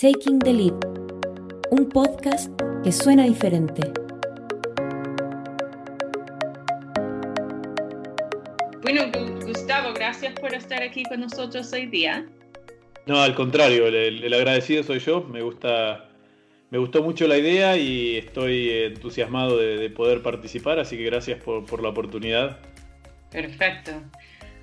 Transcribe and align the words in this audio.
Taking 0.00 0.38
the 0.38 0.54
Lead, 0.54 0.72
un 1.72 1.86
podcast 1.90 2.50
que 2.82 2.90
suena 2.90 3.24
diferente. 3.24 3.82
Bueno, 8.80 9.02
Gustavo, 9.44 9.92
gracias 9.92 10.32
por 10.40 10.54
estar 10.54 10.82
aquí 10.82 11.02
con 11.02 11.20
nosotros 11.20 11.70
hoy 11.74 11.84
día. 11.84 12.24
No, 13.04 13.20
al 13.20 13.34
contrario, 13.34 13.88
el, 13.88 14.32
agradecido 14.32 14.82
soy 14.84 15.00
yo. 15.00 15.22
Me 15.24 15.42
gusta, 15.42 16.08
me 16.70 16.78
gustó 16.78 17.02
mucho 17.02 17.28
la 17.28 17.36
idea 17.36 17.76
y 17.76 18.16
estoy 18.16 18.70
entusiasmado 18.70 19.58
de, 19.58 19.90
poder 19.90 20.22
participar, 20.22 20.78
así 20.78 20.96
que 20.96 21.04
gracias 21.04 21.42
por, 21.42 21.66
por 21.66 21.82
la 21.82 21.90
oportunidad. 21.90 22.56
Perfecto. 23.30 23.92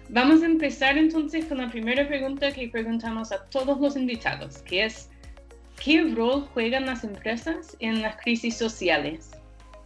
Vamos 0.09 0.41
a 0.41 0.47
empezar 0.47 0.97
entonces 0.97 1.45
con 1.45 1.59
la 1.59 1.69
primera 1.69 2.07
pregunta 2.07 2.51
que 2.51 2.69
preguntamos 2.69 3.31
a 3.31 3.45
todos 3.49 3.79
los 3.79 3.95
invitados, 3.95 4.63
que 4.63 4.85
es, 4.85 5.11
¿qué 5.83 6.03
rol 6.15 6.47
juegan 6.53 6.85
las 6.85 7.03
empresas 7.03 7.77
en 7.79 8.01
las 8.01 8.17
crisis 8.17 8.57
sociales? 8.57 9.31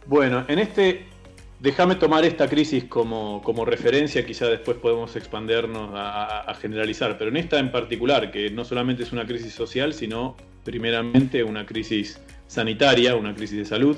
Bueno, 0.06 0.44
en 0.48 0.58
este, 0.58 1.06
déjame 1.60 1.94
tomar 1.94 2.24
esta 2.24 2.48
crisis 2.48 2.84
como, 2.84 3.40
como, 3.42 3.64
referencia, 3.64 4.26
quizá 4.26 4.48
después 4.48 4.76
podemos 4.78 5.14
expandernos 5.14 5.90
a, 5.94 6.52
generalizar, 6.60 7.16
pero 7.18 7.30
en 7.30 7.36
esta 7.36 7.58
en 7.58 7.70
particular, 7.70 8.30
que 8.30 8.50
no 8.50 8.64
solamente 8.64 9.04
es 9.04 9.12
una 9.12 9.24
crisis 9.26 9.54
social, 9.54 9.94
sino 9.94 10.36
primeramente 10.64 11.44
una 11.44 11.64
crisis 11.64 12.20
sanitaria, 12.48 13.14
una 13.14 13.34
crisis 13.34 13.58
de 13.58 13.64
salud, 13.64 13.96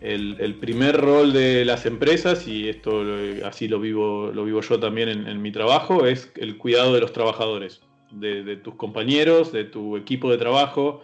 el, 0.00 0.54
primer 0.60 0.96
rol 0.96 1.32
de 1.32 1.64
las 1.64 1.84
empresas, 1.84 2.46
y 2.46 2.68
esto 2.68 3.02
así 3.44 3.66
lo 3.66 3.80
vivo, 3.80 4.30
lo 4.32 4.44
vivo 4.44 4.60
yo 4.60 4.78
también 4.78 5.08
en, 5.08 5.42
mi 5.42 5.50
trabajo, 5.50 6.06
es 6.06 6.30
el 6.36 6.56
cuidado 6.56 6.94
de 6.94 7.00
los 7.00 7.12
trabajadores, 7.12 7.80
de, 8.10 8.56
tus 8.56 8.74
compañeros, 8.74 9.52
de 9.52 9.64
tu 9.64 9.96
equipo 9.96 10.30
de 10.30 10.38
trabajo, 10.38 11.02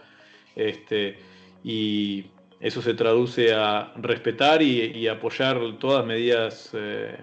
este, 0.55 1.17
y 1.63 2.25
eso 2.59 2.81
se 2.81 2.93
traduce 2.93 3.53
a 3.53 3.93
respetar 3.97 4.61
y, 4.61 5.07
apoyar 5.07 5.59
todas 5.79 5.99
las 5.99 6.07
medidas, 6.07 6.69
eh, 6.73 7.17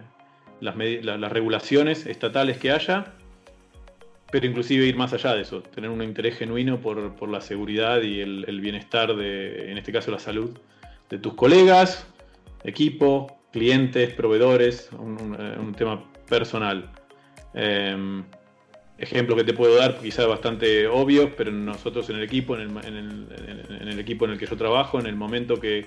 las, 0.61 0.77
las, 0.77 1.33
regulaciones 1.33 2.06
estatales 2.06 2.59
que 2.59 2.71
haya, 2.71 3.15
pero 4.31 4.47
inclusive 4.47 4.87
ir 4.87 4.97
más 4.97 5.12
allá 5.12 5.34
de 5.34 5.43
eso, 5.43 5.62
tener 5.62 5.91
un 5.91 6.03
interés 6.03 6.39
genuino 6.39 6.81
por, 6.81 7.28
la 7.28 7.41
seguridad 7.41 8.03
y 8.03 8.21
el, 8.21 8.45
el 8.49 8.61
bienestar 8.61 9.15
de, 9.15 9.71
en 9.71 9.78
este 9.78 9.93
caso, 9.93 10.11
la 10.11 10.19
salud 10.19 10.51
de 11.11 11.19
tus 11.19 11.34
colegas, 11.34 12.06
equipo, 12.65 13.39
clientes, 13.53 14.15
proveedores, 14.15 14.91
un, 14.99 15.37
eh, 15.39 15.77
tema 15.77 16.03
personal. 16.28 16.91
Em, 17.55 18.25
ejemplo 19.03 19.34
que 19.34 19.45
te 19.45 19.53
puedo 19.53 19.77
dar, 19.77 19.98
quizás 19.98 20.27
bastante 20.28 20.86
obvio, 20.86 21.34
pero 21.34 21.50
nosotros 21.50 22.08
en 22.11 22.17
el 22.17 22.22
equipo, 22.22 22.56
en 22.56 22.77
el, 22.78 23.98
equipo 23.98 24.25
en 24.25 24.33
el 24.33 24.39
que 24.39 24.47
yo 24.47 24.56
trabajo, 24.56 25.00
en 25.00 25.06
el 25.06 25.17
momento 25.17 25.61
que 25.61 25.86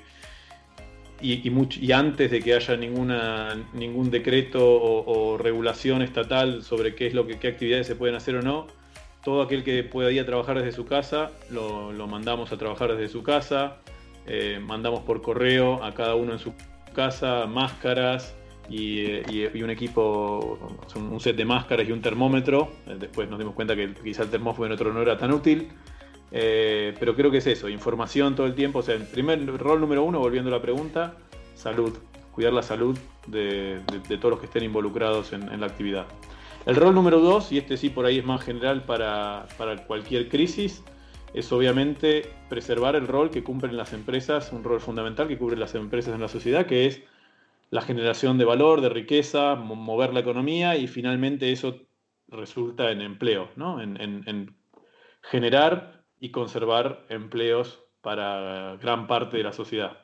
y, 1.21 1.91
antes 1.93 2.29
de 2.29 2.41
que 2.41 2.53
haya 2.53 2.75
ninguna, 2.75 3.55
ningún 3.73 4.11
decreto 4.11 4.59
o, 4.61 5.37
regulación 5.37 6.01
estatal 6.01 6.61
sobre 6.61 6.93
qué 6.93 7.07
es 7.07 7.13
lo 7.13 7.25
que 7.25 7.39
qué 7.39 7.47
actividades 7.47 7.87
se 7.87 7.95
pueden 7.95 8.15
hacer 8.15 8.35
o 8.35 8.41
no, 8.41 8.67
todo 9.23 9.41
aquel 9.41 9.63
que 9.63 9.83
pueda 9.83 10.11
ir 10.11 10.19
a 10.19 10.25
trabajar 10.25 10.57
desde 10.57 10.73
su 10.73 10.85
casa, 10.85 11.31
lo, 11.49 11.91
mandamos 12.07 12.51
a 12.51 12.57
trabajar 12.57 12.95
desde 12.95 13.11
su 13.11 13.23
casa. 13.23 13.77
Eh, 14.27 14.59
mandamos 14.59 15.01
por 15.01 15.21
correo 15.21 15.83
a 15.83 15.93
cada 15.93 16.15
uno 16.15 16.33
en 16.33 16.39
su 16.39 16.53
casa 16.93 17.45
máscaras 17.45 18.35
y, 18.69 19.61
un 19.61 19.69
equipo, 19.69 20.77
un 20.95 21.19
set 21.19 21.35
de 21.35 21.45
máscaras 21.45 21.87
y 21.87 21.91
un 21.91 22.01
termómetro. 22.01 22.71
Eh, 22.87 22.97
después 22.99 23.29
nos 23.29 23.39
dimos 23.39 23.53
cuenta 23.53 23.75
que 23.75 23.93
quizá 23.93 24.23
el 24.23 24.29
termómetro 24.29 24.65
en 24.65 24.71
otro 24.71 24.93
no 24.93 25.01
era 25.01 25.17
tan 25.17 25.31
útil. 25.31 25.69
Eh, 26.31 26.93
pero 26.99 27.15
creo 27.15 27.31
que 27.31 27.37
es 27.37 27.47
eso, 27.47 27.69
información 27.69 28.35
todo 28.35 28.47
el 28.47 28.55
tiempo. 28.55 28.79
O 28.79 28.81
sea, 28.81 28.95
el 28.95 29.03
primer 29.03 29.45
rol 29.57 29.79
número 29.79 30.03
uno, 30.03 30.19
volviendo 30.19 30.49
a 30.49 30.57
la 30.57 30.61
pregunta, 30.61 31.15
salud. 31.53 31.93
Cuidar 32.31 32.51
la 32.51 32.63
salud 32.63 32.97
de, 33.27 33.79
todos 34.19 34.31
los 34.31 34.39
que 34.39 34.47
estén 34.47 34.63
involucrados 34.63 35.31
en, 35.31 35.59
la 35.59 35.67
actividad. 35.67 36.05
El 36.65 36.75
rol 36.75 36.93
número 36.93 37.19
dos, 37.19 37.51
y 37.51 37.59
este 37.59 37.77
sí 37.77 37.89
por 37.89 38.05
ahí 38.05 38.17
es 38.17 38.25
más 38.25 38.43
general 38.43 38.83
para, 38.83 39.47
para 39.57 39.85
cualquier 39.85 40.27
crisis, 40.27 40.83
es 41.33 41.51
obviamente 41.53 42.27
preservar 42.49 42.95
el 42.95 43.07
rol 43.07 43.29
que 43.29 43.43
cumplen 43.43 43.77
las 43.77 43.93
empresas, 43.93 44.51
un 44.51 44.63
rol 44.63 44.81
fundamental 44.81 45.27
que 45.27 45.37
cubren 45.37 45.59
las 45.59 45.75
empresas 45.75 46.13
en 46.13 46.21
la 46.21 46.27
sociedad, 46.27 46.65
que 46.65 46.87
es 46.87 47.03
la 47.69 47.81
generación 47.81 48.37
de 48.37 48.45
valor, 48.45 48.81
de 48.81 48.89
riqueza, 48.89 49.55
mover 49.55 50.13
la 50.13 50.19
economía 50.19 50.75
y 50.77 50.87
finalmente 50.87 51.51
eso 51.51 51.81
resulta 52.27 52.91
en 52.91 53.01
empleo, 53.01 53.51
¿no? 53.55 53.81
en, 53.81 54.55
generar 55.23 56.03
y 56.19 56.31
conservar 56.31 57.05
empleos 57.09 57.83
para 58.01 58.77
gran 58.77 59.07
parte 59.07 59.37
de 59.37 59.43
la 59.43 59.51
sociedad. 59.51 59.97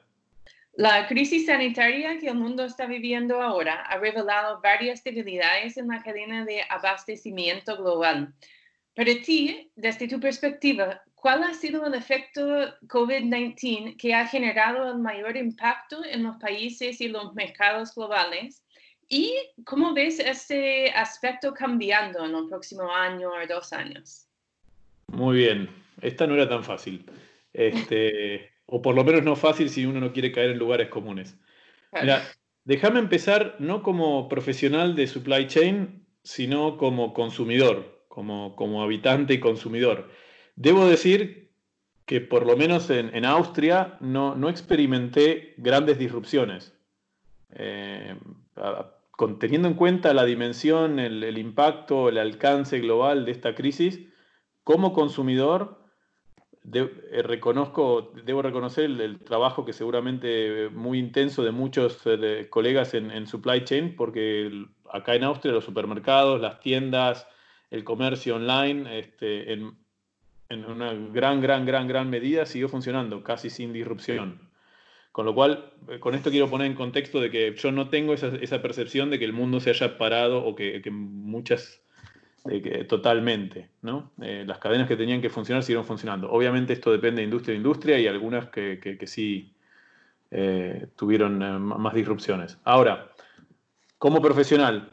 La 0.74 1.08
crisis 1.08 1.46
sanitaria 1.46 2.18
que 2.18 2.30
el 2.30 2.36
mundo 2.36 2.64
está 2.64 2.88
viviendo 2.88 3.42
ahora 3.42 3.82
ha 3.82 3.98
revelado 3.98 4.62
varias 4.62 5.04
debilidades 5.04 5.78
en 5.78 5.90
la 5.90 6.02
cadena 6.02 6.46
de 6.46 6.64
abastecimiento 6.70 7.78
global. 7.78 8.34
Para 8.96 9.14
ti, 9.22 9.72
desde 9.76 10.08
tu 10.08 10.20
perspectiva, 10.20 11.02
¿Cuál 11.22 11.44
ha 11.44 11.54
sido 11.54 11.86
el 11.86 11.94
efecto 11.94 12.42
COVID-19 12.88 13.96
que 13.96 14.16
ha 14.16 14.26
generado 14.26 14.92
el 14.92 14.98
mayor 14.98 15.38
impacto 15.38 16.04
en 16.04 16.24
los 16.24 16.38
países 16.38 17.00
y 17.00 17.09
los 17.09 17.36
mercados 17.36 17.94
globales? 17.94 18.66
¿Y 19.08 19.31
cómo 19.64 19.94
ves 19.94 20.20
ese 20.20 20.90
aspecto 20.90 21.54
cambiando 21.54 22.26
en 22.26 22.34
el 22.34 22.48
próximo 22.50 22.92
año 22.92 23.30
o 23.30 23.48
dos 23.48 23.72
años? 23.72 24.26
Muy 25.10 25.38
bien, 25.38 25.70
esta 26.02 26.26
no 26.26 26.34
era 26.34 26.50
tan 26.50 26.64
fácil. 26.64 27.06
Este, 27.54 28.50
o 28.66 28.81
por 28.81 28.96
lo 28.96 29.04
menos 29.04 29.22
no 29.22 29.36
fácil 29.36 29.70
si 29.70 29.86
uno 29.86 30.00
no 30.00 30.14
quiere 30.14 30.31
caer 30.31 30.50
en 30.50 30.58
lugares 30.58 30.90
comunes. 30.90 31.38
Mira, 32.02 32.24
déjame 32.64 32.98
empezar 32.98 33.58
no 33.60 33.84
como 33.84 34.28
profesional 34.28 34.96
de 34.96 35.06
supply 35.06 35.46
chain, 35.46 36.04
sino 36.24 36.78
como 36.78 37.14
consumidor, 37.14 38.06
como, 38.08 38.56
como 38.56 38.81
habitante 38.81 39.36
y 39.36 39.40
consumidor. 39.40 40.10
Debo 40.56 40.85
decir 40.85 41.41
que 42.06 42.19
por 42.22 42.45
lo 42.45 42.57
menos 42.57 42.89
en, 42.89 43.25
Austria 43.25 43.97
no, 44.01 44.50
experimenté 44.50 45.53
grandes 45.57 45.97
disrupciones. 45.97 46.73
Eh, 47.53 48.17
teniendo 49.39 49.67
en 49.67 49.75
cuenta 49.75 50.13
la 50.13 50.25
dimensión, 50.25 51.00
el, 51.00 51.38
impacto, 51.38 52.09
el 52.09 52.17
alcance 52.17 52.79
global 52.79 53.25
de 53.25 53.31
esta 53.31 53.56
crisis, 53.56 54.00
como 54.63 54.94
consumidor, 54.94 55.81
eh, 56.73 57.23
reconozco, 57.23 58.13
debo 58.23 58.41
reconocer 58.41 58.85
el, 58.85 59.19
trabajo 59.19 59.66
que 59.66 59.73
seguramente 59.73 60.69
muy 60.69 61.00
intenso 61.00 61.44
de 61.44 61.51
muchos 61.51 62.01
eh, 62.06 62.47
colegas 62.50 62.94
en, 62.94 63.25
supply 63.25 63.63
chain, 63.63 63.95
porque 63.95 64.66
acá 64.91 65.16
en 65.16 65.23
Austria 65.23 65.53
los 65.53 65.66
supermercados, 65.66 66.41
las 66.41 66.59
tiendas, 66.59 67.28
el 67.69 67.83
comercio 67.83 68.35
online, 68.35 69.00
este, 69.00 69.53
en, 69.53 69.78
en 70.51 70.66
una 70.66 70.94
gran, 70.94 71.41
gran, 71.41 71.66
gran, 71.66 71.88
gran 71.88 72.09
medida 72.09 72.45
siguió 72.45 72.67
funcionando, 72.67 73.23
casi 73.23 73.50
sin 73.50 73.72
disrupción. 73.72 74.50
Con 75.12 75.25
lo 75.25 75.34
cual, 75.34 75.72
eh, 75.89 76.00
con 76.00 76.13
esto 76.13 76.29
quiero 76.29 76.50
poner 76.50 76.67
en 76.67 76.75
contexto 76.75 77.19
de 77.19 77.29
que 77.29 77.56
yo 77.56 77.72
no 77.72 77.89
tengo 77.89 78.13
esa, 78.13 78.62
percepción 78.62 79.09
de 79.09 79.19
que 79.19 79.25
el 79.25 79.34
mundo 79.34 79.59
se 79.59 79.69
haya 79.69 79.97
parado 79.97 80.44
o 80.44 80.56
que, 80.56 80.81
muchas, 80.91 81.81
totalmente, 82.89 83.69
¿no? 83.81 84.12
Eh, 84.22 84.44
las 84.45 84.57
cadenas 84.57 84.88
que 84.88 84.97
tenían 84.97 85.22
que 85.22 85.29
funcionar 85.29 85.63
siguieron 85.63 85.85
funcionando. 85.85 86.29
Obviamente 86.31 86.73
esto 86.73 86.91
depende 86.91 87.22
de 87.22 87.25
industria 87.25 87.53
a 87.53 87.57
industria 87.57 88.00
y 88.00 88.07
algunas 88.07 88.50
que, 88.50 88.97
sí 89.06 89.53
eh, 90.31 90.88
tuvieron 90.97 91.39
más 91.63 91.94
disrupciones. 91.94 92.57
Ahora, 92.63 93.12
como 93.97 94.22
profesional, 94.22 94.91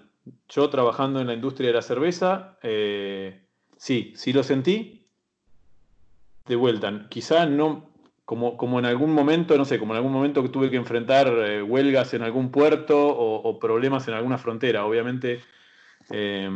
yo 0.49 0.69
trabajando 0.69 1.21
en 1.21 1.27
la 1.27 1.35
industria 1.35 1.69
de 1.69 1.75
la 1.75 1.83
cerveza, 1.83 2.59
sí, 3.77 4.13
sí 4.15 4.33
lo 4.33 4.43
sentí, 4.43 4.98
de 6.49 6.57
vuelta. 6.57 7.07
Quizá 7.09 7.47
no, 7.47 7.91
como, 8.25 8.57
como 8.57 8.79
en 8.79 8.87
algún 8.87 9.13
momento, 9.13 9.57
no 9.57 9.65
sé, 9.65 9.79
como 9.79 9.93
en 9.93 9.99
algún 9.99 10.13
momento 10.13 10.43
que 10.43 10.49
tuve 10.49 10.71
que 10.71 10.77
enfrentar 10.77 11.29
eh, 11.29 11.63
huelgas 11.63 12.15
en 12.15 12.23
algún 12.23 12.51
puerto 12.51 12.97
o, 12.99 13.59
problemas 13.59 14.09
en 14.09 14.15
alguna 14.15 14.39
frontera. 14.39 14.85
Obviamente, 14.85 15.41
eh, 16.11 16.51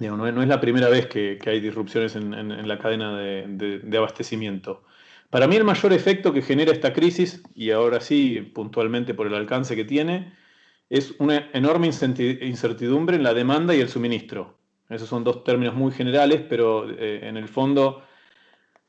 no, 0.00 0.42
es 0.42 0.48
la 0.48 0.60
primera 0.60 0.88
vez 0.88 1.06
que, 1.06 1.38
hay 1.44 1.60
disrupciones 1.60 2.16
en, 2.16 2.68
la 2.68 2.78
cadena 2.78 3.18
de, 3.18 3.96
abastecimiento. 3.96 4.84
Para 5.30 5.46
mí 5.46 5.56
el 5.56 5.64
mayor 5.64 5.92
efecto 5.92 6.32
que 6.32 6.40
genera 6.40 6.72
esta 6.72 6.92
crisis, 6.92 7.42
y 7.54 7.70
ahora 7.70 8.00
sí 8.00 8.40
puntualmente 8.54 9.12
por 9.12 9.26
el 9.26 9.34
alcance 9.34 9.76
que 9.76 9.84
tiene, 9.84 10.32
es 10.88 11.14
una 11.18 11.50
enorme 11.52 11.86
incertidumbre 11.86 13.16
en 13.16 13.22
la 13.22 13.34
demanda 13.34 13.74
y 13.74 13.80
el 13.80 13.90
suministro. 13.90 14.56
Esos 14.88 15.08
son 15.08 15.22
dos 15.22 15.44
términos 15.44 15.74
muy 15.74 15.92
generales, 15.92 16.42
pero 16.48 16.88
eh, 16.90 17.28
en 17.28 17.36
el 17.36 17.48
fondo 17.48 18.07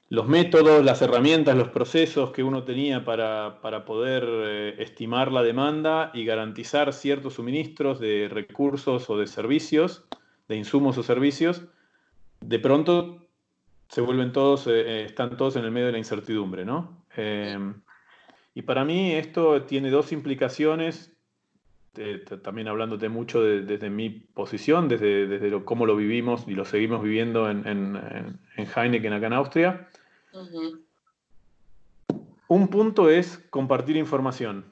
los 0.10 0.28
métodos, 0.28 0.84
las 0.84 1.02
herramientas, 1.04 1.56
los 1.56 1.70
procesos 1.70 2.32
que 2.32 2.42
uno 2.44 2.64
tenía 2.64 3.06
para, 3.06 3.62
poder 3.86 4.26
eh, 4.28 4.76
estimar 4.80 5.32
la 5.32 5.44
demanda 5.44 6.10
y 6.16 6.26
garantizar 6.26 6.94
ciertos 6.94 7.36
suministros 7.36 8.00
de 8.00 8.28
recursos 8.28 9.08
o 9.10 9.18
de 9.18 9.28
servicios, 9.28 10.06
de 10.48 10.56
insumos 10.56 10.98
o 10.98 11.04
servicios, 11.04 11.64
de 12.42 12.58
pronto 12.58 13.28
se 13.88 14.02
vuelven 14.02 14.32
todos, 14.32 14.66
eh, 14.66 15.06
están 15.06 15.38
todos 15.38 15.56
en 15.58 15.66
el 15.66 15.72
medio 15.72 15.88
de 15.88 15.94
la 15.94 15.98
incertidumbre, 16.00 16.66
¿no? 16.66 17.06
Em, 17.16 17.76
y 18.56 18.64
para 18.64 18.84
mí 18.86 19.12
esto 19.12 19.62
tiene 19.64 19.92
dos 19.92 20.12
implicaciones, 20.12 21.16
también 22.44 22.68
hablándote 22.68 23.10
mucho 23.10 23.44
desde 23.44 23.90
mi 23.90 24.10
posición, 24.10 24.88
desde, 24.88 25.28
desde 25.28 25.64
cómo 25.66 25.86
lo 25.86 25.96
vivimos 25.98 26.46
y 26.48 26.52
lo 26.52 26.64
seguimos 26.64 27.04
viviendo 27.04 27.50
en, 27.50 27.68
en, 27.68 28.40
en 28.56 28.68
Heineken 28.74 29.14
acá 29.14 29.28
en 29.28 29.34
Austria. 29.34 29.89
Un 32.48 32.68
punto 32.68 33.10
es 33.10 33.38
compartir 33.50 33.98
información. 33.98 34.66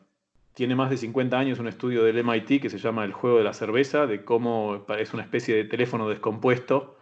Tiene 0.54 0.76
más 0.76 0.90
de 0.90 0.98
50 0.98 1.38
años 1.38 1.60
un 1.60 1.68
estudio 1.68 2.04
del 2.04 2.24
MIT 2.24 2.62
que 2.62 2.70
se 2.70 2.80
llama 2.80 3.06
El 3.06 3.14
juego 3.14 3.38
de 3.38 3.44
la 3.44 3.54
cerveza, 3.54 4.08
de 4.08 4.26
cómo 4.26 4.86
es 4.98 5.14
una 5.14 5.24
especie 5.24 5.56
de 5.56 5.66
teléfono 5.66 6.10
descompuesto, 6.10 6.98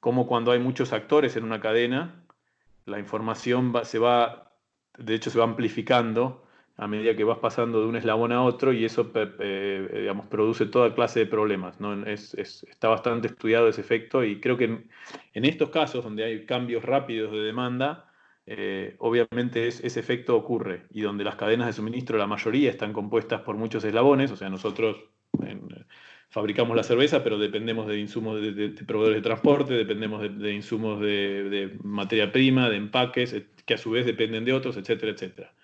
cómo 0.00 0.26
cuando 0.26 0.52
hay 0.52 0.58
muchos 0.58 0.92
actores 0.92 1.36
en 1.36 1.44
una 1.44 1.60
cadena, 1.60 2.24
la 2.86 2.98
información 2.98 3.72
se 3.84 3.98
va, 3.98 4.52
de 4.96 5.14
hecho 5.14 5.30
se 5.30 5.38
va 5.38 5.44
amplificando 5.44 6.43
a 6.76 6.88
medida 6.88 7.14
que 7.14 7.24
vas 7.24 7.38
pasando 7.38 7.80
de 7.80 7.86
un 7.86 7.96
eslabón 7.96 8.32
a 8.32 8.42
otro 8.42 8.72
y 8.72 8.84
eso 8.84 9.12
digamos, 9.12 10.26
produce 10.26 10.66
toda 10.66 10.94
clase 10.94 11.20
de 11.20 11.26
problemas. 11.26 11.80
¿no? 11.80 12.04
está 12.06 12.88
bastante 12.88 13.28
estudiado 13.28 13.68
ese 13.68 13.80
efecto 13.80 14.24
y 14.24 14.40
creo 14.40 14.56
que 14.56 14.64
en, 15.34 15.44
estos 15.44 15.70
casos 15.70 16.02
donde 16.02 16.24
hay 16.24 16.46
cambios 16.46 16.84
rápidos 16.84 17.32
de 17.32 17.38
demanda, 17.38 18.10
eh, 18.46 18.96
obviamente 18.98 19.68
ese 19.68 20.00
efecto 20.00 20.36
ocurre 20.36 20.86
y 20.90 21.02
donde 21.02 21.24
las 21.24 21.36
cadenas 21.36 21.68
de 21.68 21.72
suministro, 21.72 22.18
la 22.18 22.26
mayoría 22.26 22.70
están 22.70 22.92
compuestas 22.92 23.42
por 23.42 23.56
muchos 23.56 23.84
eslabones, 23.84 24.30
o 24.32 24.36
sea, 24.36 24.50
nosotros 24.50 24.96
fabricamos 26.34 26.76
la 26.76 26.82
cerveza, 26.82 27.22
pero 27.22 27.38
dependemos 27.38 27.86
de 27.86 28.00
insumos 28.00 28.40
de, 28.40 28.70
proveedores 28.84 29.22
de 29.22 29.22
transporte, 29.22 29.74
dependemos 29.74 30.20
de, 30.20 30.52
insumos 30.52 31.00
de, 31.00 31.76
materia 31.84 32.32
prima, 32.32 32.68
de 32.68 32.76
empaques, 32.76 33.36
que 33.64 33.74
a 33.74 33.78
su 33.78 33.92
vez 33.92 34.04
dependen 34.04 34.44
de 34.44 34.52
otros, 34.52 34.76
etcétera, 34.76 35.12
etcétera. 35.12 35.54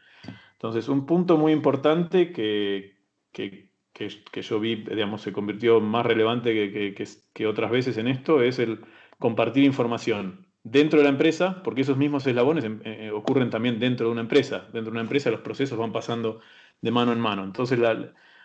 Entonces, 0.60 0.88
un 0.88 1.06
punto 1.06 1.38
muy 1.38 1.52
importante 1.52 2.32
que, 2.32 2.96
que, 3.32 4.42
yo 4.42 4.60
vi, 4.60 4.76
digamos, 4.76 5.22
se 5.22 5.32
convirtió 5.32 5.80
más 5.80 6.04
relevante 6.04 6.94
que 7.32 7.46
otras 7.46 7.70
veces 7.70 7.96
en 7.96 8.08
esto 8.08 8.42
es 8.42 8.58
el 8.58 8.80
compartir 9.18 9.64
información 9.64 10.46
dentro 10.62 10.98
de 10.98 11.04
la 11.04 11.10
empresa, 11.10 11.62
porque 11.62 11.82
esos 11.82 11.96
mismos 11.96 12.26
eslabones 12.26 12.64
eh, 12.64 12.78
eh, 12.84 13.10
ocurren 13.10 13.50
también 13.50 13.78
dentro 13.78 14.06
de 14.06 14.12
una 14.12 14.20
empresa. 14.22 14.68
Dentro 14.72 14.84
de 14.84 14.90
una 14.90 15.00
empresa 15.00 15.30
los 15.30 15.40
procesos 15.40 15.78
van 15.78 15.92
pasando 15.92 16.40
de 16.80 16.90
mano 16.90 17.12
en 17.12 17.20
mano. 17.20 17.44
Entonces, 17.44 17.78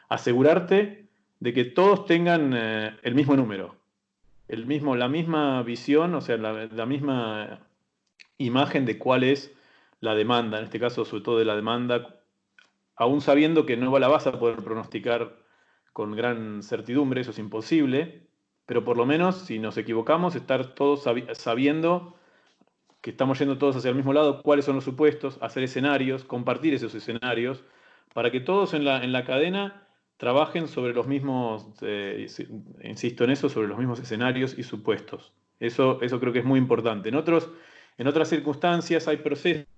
asegurarte 0.10 1.08
de 1.40 1.54
que 1.54 1.66
todos 1.66 2.06
tengan 2.06 2.54
eh, 2.56 2.96
el 3.04 3.16
mismo 3.16 3.36
número, 3.36 3.76
el 4.48 4.66
mismo, 4.66 4.96
la 4.96 5.10
misma 5.10 5.64
visión, 5.64 6.14
o 6.16 6.22
sea, 6.22 6.38
la, 6.38 6.86
misma 6.86 7.60
imagen 8.38 8.86
de 8.86 8.98
cuál 8.98 9.24
es 9.24 9.55
la 10.06 10.16
demanda, 10.16 10.58
en 10.58 10.66
este 10.66 10.80
caso 10.80 11.04
sobre 11.04 11.24
todo 11.24 11.40
de 11.40 11.46
la 11.46 11.56
demanda, 11.56 12.22
aún 12.96 13.22
sabiendo 13.22 13.66
que 13.66 13.76
no 13.76 13.98
la 14.00 14.08
vas 14.08 14.28
a 14.28 14.40
poder 14.40 14.64
pronosticar 14.64 15.38
con 15.92 16.16
gran 16.16 16.64
certidumbre, 16.64 17.22
eso 17.22 17.32
es 17.32 17.40
imposible, 17.40 18.28
pero 18.66 18.84
por 18.84 18.98
lo 18.98 19.06
menos 19.06 19.38
si 19.38 19.60
nos 19.60 19.78
equivocamos, 19.78 20.36
estar 20.36 20.74
todos 20.76 21.04
sabiendo 21.34 22.16
que 23.02 23.12
estamos 23.12 23.38
yendo 23.38 23.58
todos 23.58 23.76
hacia 23.76 23.90
el 23.90 23.96
mismo 23.96 24.14
lado, 24.14 24.42
cuáles 24.42 24.66
son 24.66 24.76
los 24.76 24.84
supuestos, 24.84 25.38
hacer 25.42 25.64
escenarios, 25.64 26.24
compartir 26.24 26.74
esos 26.74 26.96
escenarios, 26.96 27.64
para 28.14 28.32
que 28.32 28.40
todos 28.40 28.74
en 28.74 28.84
la, 28.84 29.04
en 29.04 29.12
la 29.12 29.26
cadena 29.26 29.88
trabajen 30.18 30.68
sobre 30.68 30.94
los 30.94 31.06
mismos, 31.06 31.68
eh, 31.82 32.28
insisto 32.84 33.24
en 33.24 33.30
eso, 33.30 33.50
sobre 33.50 33.68
los 33.68 33.78
mismos 33.78 34.00
escenarios 34.00 34.58
y 34.58 34.64
supuestos. 34.64 35.34
Eso, 35.60 36.02
eso 36.02 36.20
creo 36.20 36.34
que 36.34 36.40
es 36.40 36.46
muy 36.46 36.58
importante. 36.58 37.10
En, 37.10 37.16
otros, 37.16 37.50
en 37.98 38.08
otras 38.08 38.30
circunstancias 38.30 39.08
hay 39.08 39.18
procesos 39.18 39.75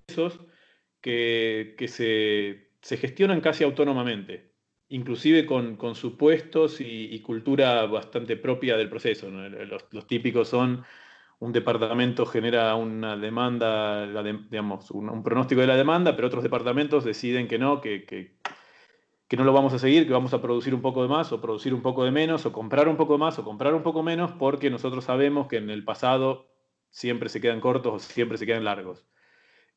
que, 1.01 1.75
que 1.77 1.87
se, 1.87 2.71
se 2.81 2.97
gestionan 2.97 3.41
casi 3.41 3.63
autónomamente 3.63 4.57
inclusive 4.89 5.45
con, 5.45 5.95
supuestos 5.95 6.79
y, 6.79 7.19
cultura 7.21 7.85
bastante 7.87 8.37
propia 8.37 8.77
del 8.77 8.89
proceso. 8.89 9.29
Los, 9.29 10.07
típicos 10.07 10.47
son 10.49 10.83
un 11.39 11.51
departamento 11.51 12.25
genera 12.25 12.75
una 12.75 13.15
demanda, 13.15 14.07
digamos, 14.49 14.89
un, 14.91 15.23
pronóstico 15.23 15.61
de 15.61 15.67
la 15.67 15.75
demanda, 15.75 16.15
pero 16.15 16.27
otros 16.27 16.43
departamentos 16.43 17.03
deciden 17.03 17.47
que 17.47 17.59
no, 17.59 17.81
que, 17.81 18.05
que, 18.05 19.37
no 19.37 19.43
lo 19.43 19.53
vamos 19.53 19.73
a 19.73 19.79
seguir, 19.79 20.07
que 20.07 20.13
vamos 20.13 20.33
a 20.33 20.41
producir 20.41 20.73
un 20.73 20.81
poco 20.81 21.03
de 21.03 21.09
más 21.09 21.31
o 21.31 21.41
producir 21.41 21.73
un 21.73 21.81
poco 21.81 22.05
de 22.05 22.11
menos 22.11 22.45
o 22.45 22.51
comprar 22.51 22.87
un 22.87 22.97
poco 22.97 23.17
más 23.17 23.37
o 23.39 23.43
comprar 23.43 23.75
un 23.75 23.83
poco 23.83 24.03
menos 24.03 24.31
porque 24.31 24.69
nosotros 24.69 25.03
sabemos 25.03 25.47
que 25.47 25.57
en 25.57 25.69
el 25.69 25.83
pasado 25.83 26.47
siempre 26.89 27.29
se 27.29 27.41
quedan 27.41 27.59
cortos 27.59 27.93
o 27.93 27.99
siempre 27.99 28.37
se 28.37 28.45
quedan 28.45 28.63
largos. 28.63 29.05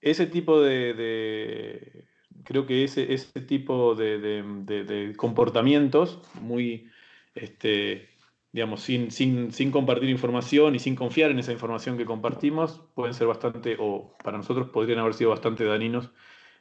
Ese 0.01 0.27
tipo 0.27 0.61
de 0.61 2.07
creo 2.45 2.67
que 2.67 2.85
ese, 2.85 3.13
ese 3.13 3.41
tipo 3.41 3.95
de, 3.95 5.15
comportamientos 5.17 6.21
muy, 6.41 6.89
este, 7.35 8.09
digamos, 8.53 8.81
sin, 8.83 9.11
sin, 9.11 9.71
compartir 9.71 10.09
información 10.09 10.75
y 10.75 10.79
sin 10.79 10.97
confiar 10.97 11.31
en 11.31 11.39
esa 11.39 11.53
información 11.53 11.97
que 11.97 12.05
compartimos, 12.05 12.81
pueden 12.95 13.15
ser 13.15 13.27
bastante, 13.27 13.77
o 13.79 14.17
para 14.23 14.39
nosotros 14.39 14.69
podrían 14.71 14.99
haber 14.99 15.15
sido 15.15 15.31
bastante 15.31 15.65
dañinos 15.65 16.11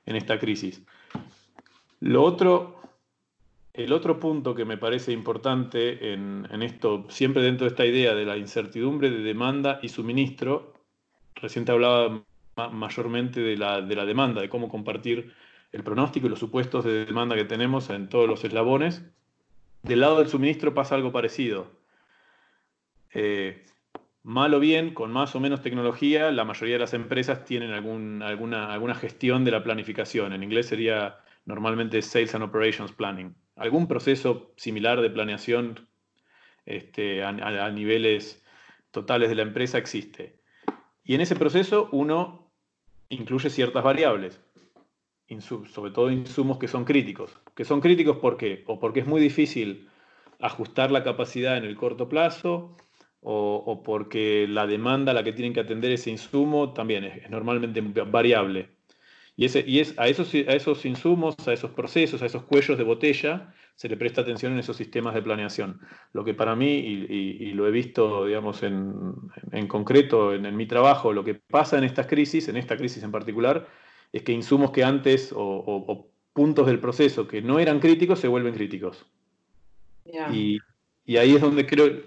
en 0.06 0.16
esta 0.16 0.40
crisis. 0.40 0.84
Lo 2.00 2.24
otro, 2.24 2.82
el 3.74 3.92
otro 3.92 4.20
punto 4.20 4.56
que 4.56 4.66
me 4.66 4.78
parece 4.78 5.12
importante 5.12 6.14
en, 6.14 6.48
en 6.52 6.62
esto, 6.62 7.06
siempre 7.10 7.42
dentro 7.42 7.66
de 7.66 7.72
esta 7.72 7.86
idea 7.86 8.14
de 8.14 8.26
la 8.26 8.38
incertidumbre 8.38 9.10
de 9.10 9.20
demanda 9.20 9.80
y 9.82 9.90
suministro, 9.90 10.74
recién 11.36 11.70
hablaba 11.70 12.24
mayormente 12.68 13.40
de 13.40 13.56
la, 13.56 13.82
de 13.82 13.96
la 13.96 14.06
demanda, 14.06 14.42
de 14.42 14.50
cómo 14.50 14.68
compartir 14.68 15.34
el 15.72 15.84
pronóstico 15.84 16.28
y 16.28 16.30
los 16.30 16.40
supuestos 16.40 16.84
de 16.84 17.06
demanda 17.06 17.36
que 17.36 17.46
tenemos 17.46 17.90
en 17.90 18.10
todos 18.10 18.28
los 18.28 18.44
eslabones. 18.44 19.06
Del 19.84 20.02
lado 20.02 20.18
del 20.18 20.28
suministro 20.28 20.74
pasa 20.74 20.96
algo 20.96 21.14
parecido. 21.14 21.72
Eh, 23.14 23.66
mal 24.24 24.54
o 24.54 24.60
bien, 24.60 24.94
con 24.94 25.12
más 25.12 25.36
o 25.36 25.40
menos 25.40 25.62
tecnología, 25.62 26.32
la 26.32 26.44
mayoría 26.44 26.76
de 26.76 26.80
las 26.80 26.94
empresas 26.94 27.46
tienen 27.46 27.72
alguna, 27.72 28.28
alguna 28.28 28.96
gestión 28.96 29.46
de 29.46 29.52
la 29.52 29.64
planificación. 29.64 30.34
En 30.34 30.44
inglés 30.44 30.68
sería 30.68 31.20
normalmente 31.46 32.02
Sales 32.02 32.36
and 32.36 32.44
Operations 32.44 32.92
Planning. 32.92 33.34
Algún 33.56 33.88
proceso 33.88 34.52
similar 34.58 35.02
de 35.02 35.10
planeación 35.10 35.88
este, 36.66 37.24
a 37.24 37.72
niveles 37.72 38.44
totales 38.92 39.30
de 39.30 39.36
la 39.36 39.44
empresa 39.44 39.78
existe. 39.78 40.40
Y 41.04 41.16
en 41.16 41.22
ese 41.22 41.36
proceso 41.36 41.90
uno 41.92 42.49
incluye 43.10 43.50
ciertas 43.50 43.84
variables 43.84 44.42
sobre 45.40 45.92
todo 45.92 46.12
insumos 46.12 46.58
que 46.58 46.68
son 46.68 46.86
críticos. 46.86 47.32
Que 47.56 47.66
son 47.66 47.82
críticos 47.82 48.18
¿por 48.18 48.38
qué? 48.38 48.64
O 48.68 48.80
porque 48.80 49.02
es 49.02 49.08
muy 49.08 49.22
difícil 49.22 49.88
ajustar 50.40 50.92
la 50.92 51.04
capacidad 51.04 51.58
en 51.58 51.66
el 51.66 51.76
corto 51.76 52.10
plazo, 52.10 52.76
o, 53.22 53.84
porque 53.84 54.48
la 54.48 54.66
demanda 54.66 55.12
a 55.12 55.14
la 55.14 55.24
que 55.24 55.34
tienen 55.34 55.54
que 55.54 55.60
atender 55.60 55.92
ese 55.92 56.10
insumo 56.10 56.72
también 56.74 57.04
es, 57.04 57.30
normalmente 57.30 57.82
variable. 57.82 58.70
Y, 59.40 59.46
ese, 59.46 59.64
y 59.66 59.80
es, 59.80 59.98
a, 59.98 60.10
esos, 60.10 60.34
a 60.34 60.54
esos 60.54 60.84
insumos, 60.84 61.34
a 61.48 61.54
esos 61.54 61.72
procesos, 61.72 62.22
a 62.22 62.26
esos 62.26 62.44
cuellos 62.44 62.78
de 62.78 62.84
botella, 62.84 63.54
se 63.74 63.88
le 63.88 63.96
presta 63.96 64.20
atención 64.20 64.52
en 64.52 64.60
esos 64.60 64.76
sistemas 64.76 65.14
de 65.16 65.22
planeación. 65.22 65.80
Lo 66.12 66.26
que 66.26 66.34
para 66.34 66.58
mí, 66.58 66.74
y, 66.76 67.54
lo 67.54 67.66
he 67.66 67.72
visto, 67.72 68.26
digamos, 68.26 68.64
en, 68.64 68.94
en 69.54 69.68
concreto 69.70 70.34
en, 70.34 70.46
en 70.46 70.58
mi 70.58 70.66
trabajo, 70.66 71.14
lo 71.14 71.24
que 71.24 71.36
pasa 71.36 71.78
en 71.78 71.86
estas 71.86 72.06
crisis, 72.06 72.50
en 72.50 72.58
esta 72.58 72.76
crisis 72.76 73.02
en 73.02 73.14
particular, 73.14 73.66
es 74.12 74.24
que 74.24 74.34
insumos 74.34 74.72
que 74.72 74.84
antes 74.84 75.34
o, 75.34 76.12
puntos 76.34 76.68
del 76.68 76.80
proceso 76.80 77.26
que 77.26 77.42
no 77.42 77.60
eran 77.60 77.80
críticos 77.80 78.20
se 78.20 78.28
vuelven 78.28 78.54
críticos. 78.54 79.06
Y, 80.34 80.60
ahí 81.16 81.36
es 81.36 81.40
donde 81.40 81.66
creo, 81.66 82.02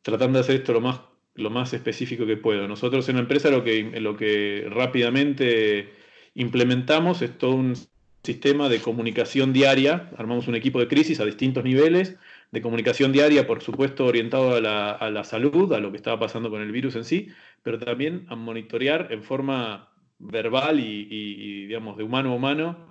tratando 0.00 0.38
de 0.38 0.44
hacer 0.44 0.56
esto 0.56 0.72
lo 0.72 0.80
más, 0.80 1.02
lo 1.34 1.50
más 1.50 1.74
específico 1.74 2.24
que 2.24 2.38
puedo. 2.38 2.66
Nosotros 2.66 3.06
en 3.10 3.16
la 3.16 3.20
empresa 3.20 3.50
lo 3.50 3.62
que, 3.62 4.00
lo 4.00 4.16
que 4.16 4.66
rápidamente 4.70 6.07
implementamos 6.38 7.22
todo 7.36 7.54
un 7.54 7.74
sistema 8.22 8.68
de 8.68 8.80
comunicación 8.80 9.52
diaria. 9.52 10.10
Armamos 10.16 10.46
un 10.46 10.54
equipo 10.54 10.78
de 10.78 10.86
crisis 10.86 11.18
a 11.20 11.24
distintos 11.24 11.64
niveles, 11.64 12.16
de 12.52 12.62
comunicación 12.62 13.12
diaria, 13.12 13.46
por 13.46 13.60
supuesto, 13.60 14.06
orientado 14.06 14.54
a 14.54 14.60
la, 14.60 14.92
a 14.92 15.10
la 15.10 15.24
salud, 15.24 15.72
a 15.72 15.80
lo 15.80 15.90
que 15.90 15.96
estaba 15.96 16.18
pasando 16.18 16.48
con 16.48 16.62
el 16.62 16.70
virus 16.70 16.94
en 16.94 17.04
sí, 17.04 17.28
pero 17.62 17.78
también 17.78 18.24
a 18.28 18.36
monitorear 18.36 19.08
en 19.10 19.22
forma 19.24 19.90
verbal 20.18 20.78
y, 20.80 21.66
digamos, 21.66 21.96
de 21.96 22.04
humano 22.04 22.32
a 22.32 22.34
humano, 22.36 22.88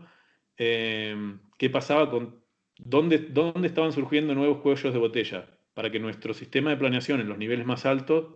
em, 0.58 1.40
qué 1.58 1.70
pasaba 1.70 2.10
con 2.10 2.42
dónde, 2.78 3.18
dónde 3.20 3.68
estaban 3.68 3.94
surgiendo 3.94 4.36
nuevos 4.36 4.60
cuellos 4.60 4.94
de 4.94 5.00
botella, 5.00 5.46
para 5.74 5.90
que 5.90 6.00
nuestro 6.00 6.34
sistema 6.34 6.70
de 6.72 6.78
planeación 6.78 7.22
en 7.22 7.30
los 7.30 7.38
niveles 7.38 7.66
más 7.66 7.86
altos 7.86 8.36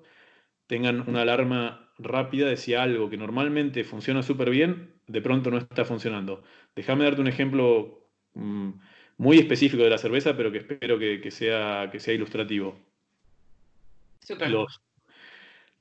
tengan 0.68 1.08
una 1.10 1.22
alarma 1.24 1.92
rápida 1.98 2.48
de 2.48 2.58
si 2.58 2.74
algo 2.74 3.10
que 3.10 3.18
normalmente 3.18 3.84
funciona 3.84 4.24
súper 4.24 4.50
bien, 4.50 5.01
de 5.12 5.22
pronto 5.22 5.52
no 5.52 5.58
está 5.58 5.86
funcionando. 5.86 6.44
Déjame 6.76 7.04
darte 7.04 7.22
un 7.22 7.28
ejemplo 7.28 8.08
mm, 8.34 8.72
muy 9.18 9.38
específico 9.38 9.84
de 9.84 9.90
la 9.90 9.98
cerveza, 9.98 10.36
pero 10.36 10.52
que 10.52 10.60
espero 10.60 10.98
que, 10.98 11.32
sea, 11.32 11.90
que 11.92 12.00
sea 12.00 12.14
ilustrativo. 12.14 12.80
Los, 14.48 14.82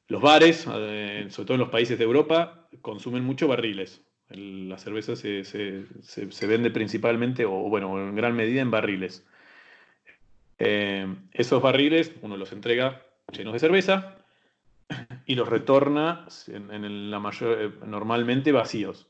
los 0.08 0.20
bares, 0.20 0.66
eh, 0.72 1.26
sobre 1.30 1.46
todo 1.46 1.54
en 1.54 1.60
los 1.60 1.68
países 1.68 1.98
de 1.98 2.04
Europa, 2.04 2.68
consumen 2.82 3.24
mucho 3.24 3.46
barriles. 3.46 4.02
la 4.28 4.78
cerveza 4.78 5.14
se, 5.16 6.46
vende 6.46 6.70
principalmente, 6.70 7.44
o 7.44 7.50
bueno, 7.68 7.98
en 7.98 8.16
gran 8.16 8.34
medida 8.34 8.60
en 8.60 8.70
barriles. 8.70 9.24
Eh, 10.58 11.06
esos 11.32 11.62
barriles 11.62 12.12
uno 12.20 12.36
los 12.36 12.52
entrega 12.52 13.06
llenos 13.32 13.54
de 13.54 13.60
cerveza 13.60 14.16
y 15.24 15.34
los 15.34 15.48
retorna 15.48 16.26
en, 16.48 17.10
la 17.10 17.18
mayor, 17.20 17.86
normalmente 17.86 18.52
vacíos. 18.52 19.06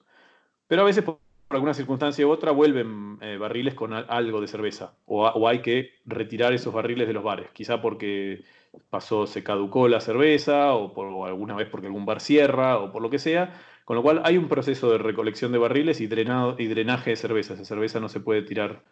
Pero 0.71 0.83
a 0.83 0.85
veces 0.85 1.03
por 1.03 1.19
alguna 1.50 1.75
circunstancia 1.75 2.27
u 2.27 2.31
otra 2.31 2.53
vuelven 2.53 3.19
barriles 3.41 3.75
con 3.75 3.93
algo 3.93 4.41
de 4.41 4.47
cerveza 4.47 4.95
o, 5.05 5.27
o, 5.27 5.49
hay 5.49 5.62
que 5.62 5.95
retirar 6.07 6.53
esos 6.53 6.73
barriles 6.73 7.09
de 7.09 7.12
los 7.12 7.25
bares, 7.25 7.50
quizá 7.50 7.83
porque 7.83 8.45
pasó, 8.89 9.27
se 9.27 9.43
caducó 9.43 9.89
la 9.89 10.00
cerveza, 10.00 10.75
o, 10.75 10.95
por, 10.95 11.29
alguna 11.29 11.55
vez 11.55 11.69
porque 11.69 11.89
algún 11.89 12.07
bar 12.07 12.21
cierra, 12.21 12.79
o 12.79 12.93
por 12.93 13.03
lo 13.03 13.11
que 13.11 13.19
sea. 13.19 13.61
Con 13.85 13.97
lo 13.97 14.03
cual 14.03 14.23
hay 14.25 14.37
un 14.37 14.49
proceso 14.49 14.93
de 14.93 14.99
recolección 14.99 15.53
de 15.53 15.59
barriles 15.59 16.00
y, 16.00 16.07
drenado, 16.07 16.55
y 16.59 16.69
drenaje 16.69 17.11
de 17.11 17.17
cerveza. 17.17 17.55
Esa 17.55 17.65
cerveza 17.65 17.99
no 17.99 18.09
se 18.09 18.21
puede 18.21 18.43
tirar 18.43 18.85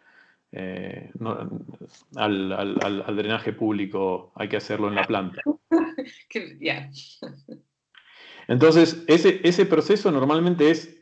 eh, 0.51 1.11
al, 2.15 3.15
drenaje 3.15 3.53
público, 3.53 4.33
hay 4.35 4.49
que 4.49 4.57
hacerlo 4.57 4.89
en 4.89 4.95
la 4.95 5.05
planta. 5.05 5.41
Entonces, 8.47 9.03
ese, 9.07 9.39
ese 9.43 9.65
proceso 9.65 10.11
normalmente 10.11 10.71
es 10.71 10.98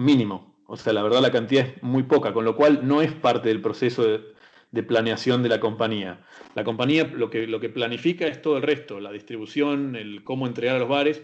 mínimo. 0.00 0.56
O 0.66 0.76
sea, 0.76 0.92
la 0.92 1.02
verdad 1.02 1.20
la 1.20 1.30
cantidad 1.30 1.66
es 1.66 1.82
muy 1.82 2.04
poca, 2.04 2.32
con 2.32 2.44
lo 2.44 2.56
cual 2.56 2.86
no 2.86 3.02
es 3.02 3.12
parte 3.12 3.48
del 3.48 3.60
proceso 3.60 4.04
de, 4.04 4.82
planeación 4.82 5.42
de 5.42 5.48
la 5.48 5.60
compañía. 5.60 6.20
La 6.54 6.64
compañía 6.64 7.04
lo 7.04 7.28
que, 7.28 7.46
lo 7.46 7.60
que 7.60 7.68
planifica 7.68 8.26
es 8.26 8.40
todo 8.40 8.56
el 8.56 8.62
resto, 8.62 9.00
la 9.00 9.12
distribución, 9.12 9.96
el 9.96 10.22
cómo 10.24 10.46
entregar 10.46 10.76
a 10.76 10.78
los 10.78 10.88
bares, 10.88 11.22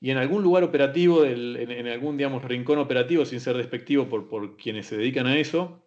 y 0.00 0.10
en 0.10 0.18
algún 0.18 0.42
lugar 0.42 0.62
operativo, 0.62 1.24
en, 1.24 1.86
algún 1.86 2.16
digamos, 2.16 2.44
rincón 2.44 2.78
operativo, 2.78 3.24
sin 3.24 3.40
ser 3.40 3.56
despectivo 3.56 4.08
por, 4.08 4.28
por 4.28 4.56
quienes 4.56 4.86
se 4.86 4.96
dedican 4.96 5.26
a 5.26 5.38
eso, 5.38 5.82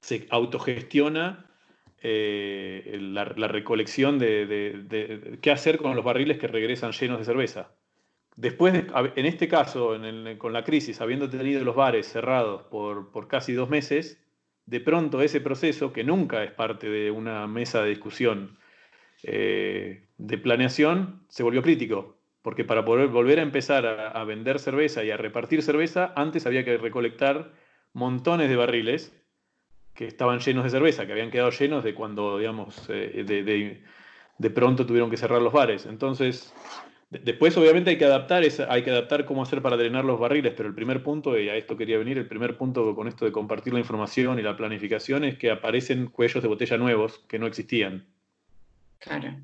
se 0.00 0.26
autogestiona 0.30 1.46
eh, 2.00 2.98
la, 3.00 3.24
recolección 3.24 4.18
de, 4.18 5.38
qué 5.40 5.50
hacer 5.50 5.78
con 5.78 5.94
los 5.94 6.04
barriles 6.04 6.38
que 6.38 6.46
regresan 6.46 6.92
llenos 6.92 7.18
de 7.18 7.24
cerveza. 7.24 7.70
Después, 8.38 8.84
en 9.16 9.26
este 9.26 9.48
caso, 9.48 9.98
con 10.38 10.52
la 10.52 10.62
crisis, 10.62 11.00
habiendo 11.00 11.28
tenido 11.28 11.64
los 11.64 11.74
bares 11.74 12.06
cerrados 12.06 12.62
por, 12.70 13.26
casi 13.26 13.52
dos 13.52 13.68
meses, 13.68 14.24
de 14.64 14.78
pronto 14.78 15.22
ese 15.22 15.40
proceso, 15.40 15.92
que 15.92 16.04
nunca 16.04 16.44
es 16.44 16.52
parte 16.52 16.88
de 16.88 17.10
una 17.10 17.48
mesa 17.48 17.82
de 17.82 17.88
discusión 17.88 18.56
eh, 19.24 20.04
de 20.18 20.38
planeación, 20.38 21.24
se 21.28 21.42
volvió 21.42 21.62
crítico. 21.62 22.14
Porque 22.40 22.64
para 22.64 22.84
poder 22.84 23.08
volver 23.08 23.40
a 23.40 23.42
empezar 23.42 23.84
a, 23.84 24.22
vender 24.22 24.60
cerveza 24.60 25.02
y 25.02 25.10
a 25.10 25.16
repartir 25.16 25.60
cerveza, 25.60 26.12
antes 26.14 26.46
había 26.46 26.64
que 26.64 26.78
recolectar 26.78 27.50
montones 27.92 28.48
de 28.48 28.54
barriles 28.54 29.12
que 29.94 30.06
estaban 30.06 30.38
llenos 30.38 30.62
de 30.62 30.70
cerveza, 30.70 31.06
que 31.06 31.12
habían 31.12 31.32
quedado 31.32 31.50
llenos 31.50 31.82
de 31.82 31.92
cuando, 31.92 32.38
digamos, 32.38 32.86
eh, 32.88 33.82
de 34.38 34.50
pronto 34.50 34.86
tuvieron 34.86 35.10
que 35.10 35.16
cerrar 35.16 35.42
los 35.42 35.52
bares. 35.52 35.86
Entonces, 35.86 36.54
Después, 37.10 37.56
obviamente, 37.56 37.88
hay 37.90 37.96
que 37.96 38.04
adaptar, 38.04 38.42
hay 38.68 38.82
que 38.82 38.90
adaptar 38.90 39.24
cómo 39.24 39.42
hacer 39.42 39.62
para 39.62 39.78
drenar 39.78 40.04
los 40.04 40.20
barriles, 40.20 40.52
pero 40.54 40.68
el 40.68 40.74
primer 40.74 41.02
punto, 41.02 41.38
y 41.38 41.48
a 41.48 41.56
esto 41.56 41.76
quería 41.76 41.96
venir, 41.96 42.18
el 42.18 42.28
primer 42.28 42.58
punto 42.58 42.94
con 42.94 43.08
esto 43.08 43.24
de 43.24 43.32
compartir 43.32 43.72
la 43.72 43.78
información 43.78 44.38
y 44.38 44.42
la 44.42 44.56
planificación 44.56 45.24
es 45.24 45.38
que 45.38 45.50
aparecen 45.50 46.08
cuellos 46.08 46.42
de 46.42 46.48
botella 46.48 46.76
nuevos 46.76 47.20
que 47.26 47.38
no 47.38 47.46
existían. 47.46 48.06
Claro. 48.98 49.36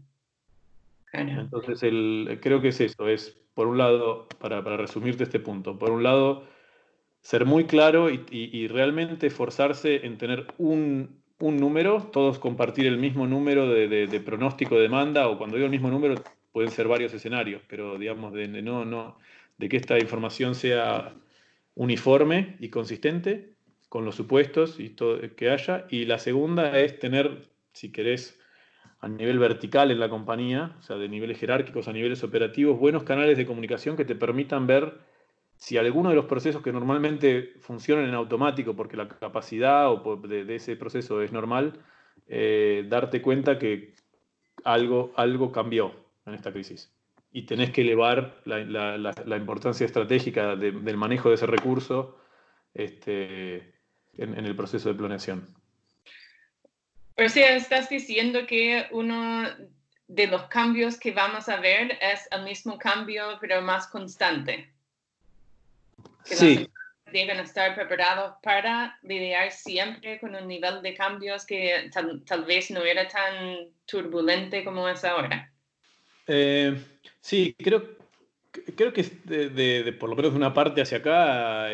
Entonces, 1.12 1.82
el, 1.82 2.38
creo 2.42 2.60
que 2.60 2.68
es 2.68 2.80
eso, 2.80 3.08
es, 3.08 3.40
por 3.54 3.66
un 3.68 3.78
lado, 3.78 4.26
para, 4.38 4.60
resumirte 4.76 5.22
este 5.22 5.40
punto, 5.40 5.78
por 5.78 5.90
un 5.90 6.02
lado, 6.02 6.44
ser 7.22 7.46
muy 7.46 7.64
claro 7.64 8.10
y, 8.10 8.68
realmente 8.68 9.28
esforzarse 9.28 10.04
en 10.04 10.18
tener 10.18 10.48
un, 10.58 11.22
número, 11.38 12.02
todos 12.12 12.38
compartir 12.38 12.86
el 12.86 12.98
mismo 12.98 13.26
número 13.26 13.68
de, 13.68 14.06
de 14.06 14.20
pronóstico 14.20 14.74
de 14.74 14.82
demanda, 14.82 15.28
o 15.28 15.38
cuando 15.38 15.56
digo 15.56 15.66
el 15.66 15.70
mismo 15.70 15.88
número, 15.88 16.16
pueden 16.54 16.70
ser 16.70 16.86
varios 16.86 17.12
escenarios, 17.12 17.62
pero 17.66 17.98
digamos, 17.98 18.32
de, 18.32 18.46
no, 18.46 18.84
no, 18.84 19.18
de 19.58 19.68
que 19.68 19.76
esta 19.76 19.98
información 19.98 20.54
sea 20.54 21.12
uniforme 21.74 22.54
y 22.60 22.68
consistente 22.68 23.56
con 23.88 24.04
los 24.04 24.14
supuestos 24.14 24.78
y 24.78 24.90
todo, 24.90 25.18
que 25.34 25.50
haya. 25.50 25.84
Y 25.90 26.04
la 26.04 26.20
segunda 26.20 26.78
es 26.78 27.00
tener, 27.00 27.48
si 27.72 27.90
querés, 27.90 28.38
a 29.00 29.08
nivel 29.08 29.40
vertical 29.40 29.90
en 29.90 29.98
la 29.98 30.08
compañía, 30.08 30.76
o 30.78 30.82
sea, 30.82 30.94
de 30.94 31.08
niveles 31.08 31.40
jerárquicos 31.40 31.88
a 31.88 31.92
niveles 31.92 32.22
operativos, 32.22 32.78
buenos 32.78 33.02
canales 33.02 33.36
de 33.36 33.46
comunicación 33.46 33.96
que 33.96 34.04
te 34.04 34.14
permitan 34.14 34.68
ver 34.68 35.00
si 35.56 35.76
alguno 35.76 36.10
de 36.10 36.14
los 36.14 36.26
procesos 36.26 36.62
que 36.62 36.72
normalmente 36.72 37.54
funcionan 37.58 38.04
en 38.04 38.14
automático 38.14 38.76
porque 38.76 38.96
la 38.96 39.08
capacidad 39.08 39.90
o 39.90 40.16
de, 40.18 40.54
ese 40.54 40.76
proceso 40.76 41.20
es 41.20 41.32
normal, 41.32 41.80
eh, 42.28 42.86
darte 42.88 43.20
cuenta 43.20 43.58
que 43.58 43.94
algo, 44.62 45.12
algo 45.16 45.50
cambió 45.50 46.03
en 46.26 46.34
esta 46.34 46.52
crisis. 46.52 46.90
Y 47.32 47.42
tenés 47.46 47.70
que 47.70 47.82
elevar 47.82 48.40
la, 48.44 49.36
importancia 49.36 49.84
estratégica 49.84 50.54
del 50.54 50.96
manejo 50.96 51.30
de 51.30 51.34
ese 51.34 51.46
recurso 51.46 52.18
este, 52.72 53.74
en, 54.16 54.46
el 54.46 54.54
proceso 54.54 54.88
de 54.88 54.94
planeación. 54.94 55.48
O 57.16 57.28
sea, 57.28 57.56
estás 57.56 57.88
diciendo 57.88 58.46
que 58.46 58.86
uno 58.92 59.48
de 60.06 60.26
los 60.26 60.44
cambios 60.44 60.98
que 60.98 61.12
vamos 61.12 61.48
a 61.48 61.58
ver 61.58 61.98
es 62.00 62.28
el 62.30 62.44
mismo 62.44 62.78
cambio, 62.78 63.38
pero 63.40 63.62
más 63.62 63.86
constante. 63.88 64.70
sí. 66.24 66.68
Deben 67.12 67.38
estar 67.38 67.76
preparados 67.76 68.34
para 68.42 68.98
lidiar 69.02 69.52
siempre 69.52 70.18
con 70.18 70.34
un 70.34 70.48
nivel 70.48 70.82
de 70.82 70.94
cambios 70.94 71.46
que 71.46 71.88
tal 71.92 72.44
vez 72.44 72.72
no 72.72 72.82
era 72.82 73.06
tan 73.06 73.68
turbulente 73.86 74.64
como 74.64 74.88
es 74.88 75.04
ahora. 75.04 75.53
Eh, 76.26 76.76
sí, 77.20 77.54
creo, 77.58 77.96
creo 78.76 78.92
que 78.92 79.02
de, 79.02 79.92
por 79.92 80.10
lo 80.10 80.16
menos 80.16 80.32
de 80.32 80.36
una 80.36 80.54
parte 80.54 80.82
hacia 80.82 80.98
acá, 80.98 81.68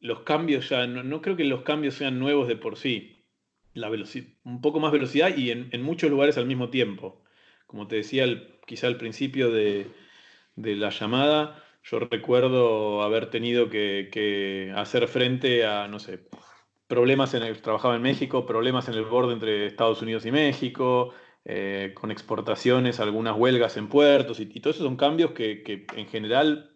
los 0.00 0.20
cambios 0.20 0.68
ya, 0.68 0.86
no, 0.86 1.22
creo 1.22 1.36
que 1.36 1.44
los 1.44 1.62
cambios 1.62 1.94
sean 1.94 2.18
nuevos 2.18 2.48
de 2.48 2.56
por 2.56 2.76
sí. 2.76 3.10
La 3.74 3.90
un 4.44 4.60
poco 4.60 4.78
más 4.78 4.92
velocidad 4.92 5.36
y 5.36 5.50
en, 5.50 5.82
muchos 5.82 6.10
lugares 6.10 6.38
al 6.38 6.46
mismo 6.46 6.70
tiempo. 6.70 7.22
Como 7.66 7.88
te 7.88 7.96
decía 7.96 8.24
quizá 8.66 8.86
al 8.86 8.98
principio 8.98 9.50
de, 9.50 9.90
la 10.56 10.90
llamada, 10.90 11.62
yo 11.82 11.98
recuerdo 11.98 13.02
haber 13.02 13.30
tenido 13.30 13.68
que, 13.70 14.08
que, 14.12 14.72
hacer 14.76 15.08
frente 15.08 15.66
a, 15.66 15.88
no 15.88 15.98
sé, 15.98 16.20
problemas 16.86 17.34
en 17.34 17.42
el, 17.42 17.60
trabajaba 17.60 17.96
en 17.96 18.02
México, 18.02 18.46
problemas 18.46 18.88
en 18.88 18.94
el 18.94 19.04
borde 19.04 19.32
entre 19.32 19.66
Estados 19.66 20.02
Unidos 20.02 20.24
y 20.26 20.32
México, 20.32 21.12
eh, 21.46 21.92
con 21.94 22.10
exportaciones, 22.10 23.00
algunas 23.00 23.36
huelgas 23.36 23.76
en 23.76 23.88
puertos 23.88 24.40
y, 24.40 24.46
todos 24.46 24.76
esos 24.76 24.86
son 24.86 24.96
cambios 24.96 25.32
que, 25.32 25.86
en 25.94 26.06
general 26.08 26.70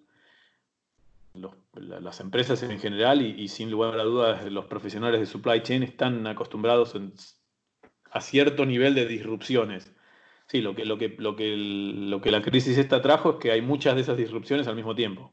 las 1.73 2.21
empresas 2.21 2.63
en 2.65 2.79
general 2.81 3.23
y, 3.23 3.49
sin 3.49 3.71
lugar 3.71 3.99
a 3.99 4.03
dudas 4.03 4.45
los 4.51 4.67
profesionales 4.67 5.21
de 5.21 5.27
supply 5.27 5.63
chain 5.63 5.85
están 5.85 6.27
acostumbrados 6.27 6.95
a 8.11 8.21
cierto 8.21 8.67
nivel 8.67 8.95
de 8.95 9.07
disrupciones. 9.07 9.91
Sí, 10.49 10.61
lo 10.61 10.75
que, 10.75 10.85
lo, 10.85 10.99
que, 10.99 11.15
lo, 11.19 11.37
que 11.37 11.57
lo 11.57 12.21
que 12.21 12.31
la 12.31 12.43
crisis 12.43 12.77
esta 12.79 13.01
trajo 13.01 13.33
es 13.33 13.37
que 13.37 13.53
hay 13.53 13.63
muchas 13.63 13.95
de 13.95 14.01
esas 14.01 14.17
disrupciones 14.17 14.67
al 14.67 14.77
mismo 14.77 14.95
tiempo. 14.95 15.33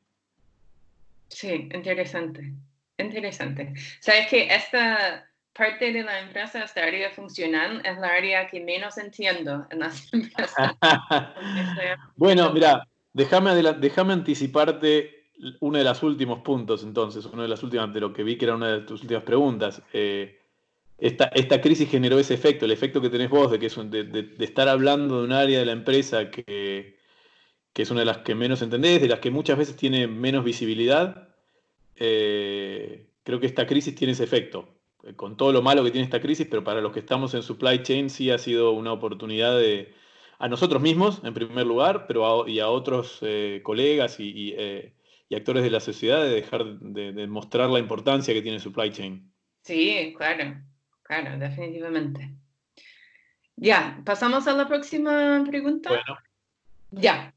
Sí, 1.29 1.69
interesante. 1.73 2.53
Interesante. 2.97 3.73
Sabes 3.99 4.27
que 4.27 4.53
esta 4.53 5.27
parte 5.55 5.91
de 5.91 6.03
la 6.03 6.19
empresa, 6.19 6.63
esta 6.63 6.83
área 6.83 7.09
funcional, 7.11 7.81
es 7.85 7.97
la 7.97 8.09
área 8.09 8.47
que 8.47 8.59
menos 8.59 8.97
entiendo 8.97 9.65
en 9.71 9.79
las 9.79 10.13
empresas. 10.13 10.75
bueno, 12.15 12.51
mira, 12.51 12.87
déjame, 13.13 13.55
déjame 13.79 14.13
anticiparte 14.13 15.23
uno 15.61 15.77
de 15.77 15.83
los 15.83 16.03
últimos 16.03 16.39
puntos, 16.39 16.83
entonces, 16.83 17.25
uno 17.25 17.41
de 17.41 17.47
las 17.47 17.63
últimas, 17.63 17.93
de 17.93 17.99
lo 18.01 18.13
que 18.13 18.23
vi 18.23 18.37
que 18.37 18.45
era 18.45 18.55
una 18.55 18.67
de 18.67 18.81
tus 18.81 19.01
últimas 19.01 19.23
preguntas. 19.23 19.81
Eh, 19.93 20.39
esta, 20.97 21.25
esta, 21.33 21.59
crisis 21.59 21.89
generó 21.89 22.19
ese 22.19 22.33
efecto, 22.33 22.65
el 22.65 22.71
efecto 22.71 23.01
que 23.01 23.09
tenés 23.09 23.29
vos 23.29 23.51
de, 23.51 23.59
que 23.59 23.65
es 23.65 23.75
de, 23.91 24.03
de, 24.03 24.45
estar 24.45 24.69
hablando 24.69 25.19
de 25.19 25.25
un 25.25 25.33
área 25.33 25.59
de 25.59 25.65
la 25.65 25.73
empresa 25.73 26.31
que, 26.31 26.97
que, 27.73 27.81
es 27.81 27.91
una 27.91 28.01
de 28.01 28.05
las 28.05 28.19
que 28.19 28.33
menos 28.33 28.61
entendés, 28.61 29.01
de 29.01 29.09
las 29.09 29.19
que 29.19 29.29
muchas 29.29 29.57
veces 29.57 29.75
tiene 29.75 30.07
menos 30.07 30.45
visibilidad. 30.45 31.29
Eh, 31.97 33.07
creo 33.23 33.39
que 33.41 33.47
esta 33.47 33.67
crisis 33.67 33.95
tiene 33.95 34.13
ese 34.13 34.23
efecto 34.23 34.74
con 35.15 35.37
todo 35.37 35.51
lo 35.51 35.61
malo 35.61 35.83
que 35.83 35.91
tiene 35.91 36.05
esta 36.05 36.21
crisis, 36.21 36.47
pero 36.49 36.63
para 36.63 36.81
los 36.81 36.91
que 36.91 36.99
estamos 36.99 37.33
en 37.33 37.43
supply 37.43 37.83
chain 37.83 38.09
sí 38.09 38.31
ha 38.31 38.37
sido 38.37 38.71
una 38.71 38.91
oportunidad 38.91 39.57
de, 39.57 39.93
a 40.39 40.47
nosotros 40.47 40.81
mismos, 40.81 41.21
en 41.23 41.33
primer 41.33 41.65
lugar, 41.65 42.05
pero 42.07 42.47
y 42.47 42.59
a 42.59 42.69
otros 42.69 43.19
eh, 43.21 43.61
colegas 43.63 44.17
eh, 44.19 44.93
y, 45.29 45.35
actores 45.35 45.63
de 45.63 45.69
la 45.69 45.79
sociedad 45.79 46.23
de 46.23 46.29
dejar 46.29 46.65
de, 46.79 47.27
mostrar 47.27 47.69
la 47.69 47.79
importancia 47.79 48.33
que 48.33 48.41
tiene 48.41 48.59
supply 48.59 48.91
chain. 48.91 49.31
Sí, 49.61 50.13
claro, 50.17 50.61
claro, 51.03 51.37
definitivamente. 51.37 52.33
Ya, 53.57 54.01
pasamos 54.05 54.47
a 54.47 54.53
la 54.53 54.67
próxima 54.67 55.43
pregunta. 55.47 55.89
Bueno. 55.89 56.19
Ya. 56.91 57.33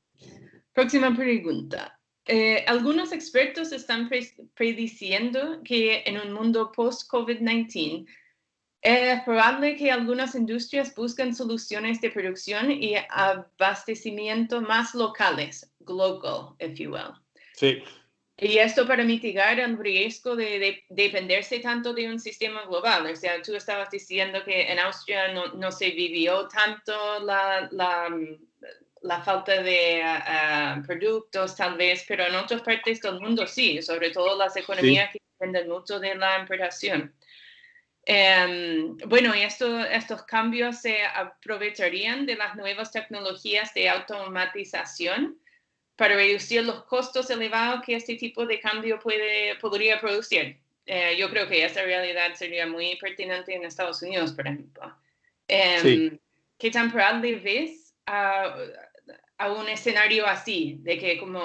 Próxima 0.72 1.14
pregunta. 1.14 1.98
Eh, 2.30 2.62
algunos 2.66 3.12
expertos 3.12 3.73
están 3.73 4.11
prediciendo 4.54 5.62
que 5.64 6.02
en 6.04 6.20
un 6.20 6.35
mundo 6.35 6.70
post-COVID-19 6.73 8.06
es 8.82 9.23
probable 9.23 9.76
que 9.76 9.90
algunas 9.90 10.35
industrias 10.35 10.94
busquen 10.94 11.35
soluciones 11.35 12.00
de 12.02 12.11
producción 12.11 12.70
y 12.70 12.94
abastecimiento 13.08 14.61
más 14.61 14.94
locales, 14.94 15.73
local, 15.87 16.54
if 16.61 16.78
you 16.78 16.92
will. 16.92 17.14
Sí. 17.54 17.82
Y 18.40 18.58
esto 18.58 18.87
para 18.87 19.02
mitigar 19.02 19.58
el 19.58 19.76
riesgo 19.76 20.37
de, 20.37 20.85
dependerse 20.90 21.58
tanto 21.58 21.92
de 21.92 22.08
un 22.08 22.20
sistema 22.20 22.66
global. 22.66 23.11
O 23.11 23.16
sea, 23.16 23.42
tú 23.42 23.56
estabas 23.56 23.90
diciendo 23.90 24.44
que 24.44 24.70
en 24.70 24.78
Austria 24.78 25.32
no, 25.32 25.73
se 25.73 25.90
vivió 25.90 26.47
tanto 26.47 27.18
la, 27.25 27.68
la, 27.73 28.08
falta 29.25 29.62
de 29.62 30.02
ah, 30.02 30.25
ah, 30.26 30.83
productos, 30.87 31.57
tal 31.57 31.76
vez, 31.76 32.05
pero 32.07 32.25
en 32.26 32.35
otras 32.35 32.62
partes 32.62 33.00
del 33.00 33.21
mundo 33.21 33.47
sí, 33.47 33.81
sobre 33.83 34.11
todo 34.11 34.37
las 34.37 34.57
economías 34.57 35.11
que 35.12 35.21
dependen 35.38 35.69
mucho 35.69 36.00
de 36.00 36.14
la 36.14 36.40
importación. 36.40 37.14
Em, 38.11 38.97
bueno, 39.07 39.35
y 39.35 39.43
esto, 39.43 39.85
estos 39.85 40.23
cambios 40.23 40.81
se 40.81 41.05
aprovecharían 41.05 42.25
de 42.25 42.37
las 42.37 42.57
nuevas 42.57 42.90
tecnologías 42.90 43.75
de 43.75 43.90
automatización 43.90 45.38
para 45.95 46.14
reducir 46.14 46.64
los 46.64 46.85
costos 46.85 47.28
elevados 47.28 47.83
que 47.85 47.97
este 47.97 48.14
tipo 48.14 48.47
de 48.47 48.61
cambio 48.61 48.99
puede, 48.99 49.57
podría 49.57 50.00
producir. 50.00 50.59
Eh, 50.87 51.17
yo 51.19 51.28
creo 51.28 51.47
que 51.49 51.62
esa 51.62 51.83
realidad 51.83 52.33
sería 52.35 52.67
muy 52.67 52.97
pertinente 52.97 53.55
en 53.55 53.64
Estados 53.64 54.00
Unidos, 54.00 54.33
por 54.33 54.47
ejemplo. 54.47 54.97
Em, 55.47 56.19
¿Qué 56.57 56.71
tan 56.71 56.90
probable 56.90 57.37
ves 57.37 57.95
a, 58.07 58.57
a, 59.38 59.52
un 59.52 59.68
escenario 59.68 60.26
así, 60.26 60.78
de 60.80 60.99
que 60.99 61.18
como 61.18 61.42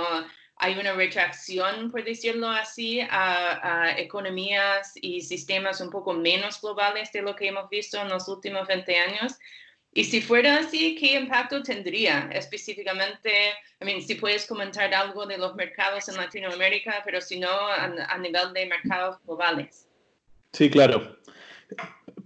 hay 0.58 0.78
una 0.78 0.94
retracción, 0.94 1.92
por 1.92 2.04
decirlo 2.04 2.50
así, 2.50 3.00
a, 3.02 3.96
economías 3.98 4.94
y 4.96 5.22
sistemas 5.22 5.82
un 5.82 5.90
poco 5.90 6.14
menos 6.14 6.62
globales 6.62 7.12
de 7.12 7.22
lo 7.22 7.36
que 7.36 7.48
hemos 7.48 7.70
visto 7.70 8.00
en 8.02 8.10
los 8.10 8.28
últimos 8.28 8.68
20 8.68 8.98
años? 8.98 9.34
Y 9.96 10.06
si 10.06 10.22
fuera 10.22 10.58
así, 10.58 10.96
¿qué 10.96 11.14
impacto 11.20 11.62
tendría 11.62 12.30
específicamente? 12.34 13.30
I 13.80 13.86
mean, 13.86 14.02
si 14.02 14.16
puedes 14.16 14.48
comentar 14.48 14.92
algo 14.94 15.26
de 15.28 15.38
los 15.38 15.54
mercados 15.54 16.10
en 16.10 16.18
Latinoamérica, 16.18 17.02
pero 17.06 17.22
si 17.22 17.40
no, 17.40 17.50
a, 17.50 18.18
nivel 18.18 18.54
de 18.54 18.66
mercados 18.66 19.18
globales. 19.24 19.88
Sí, 20.52 20.70
claro. 20.70 21.18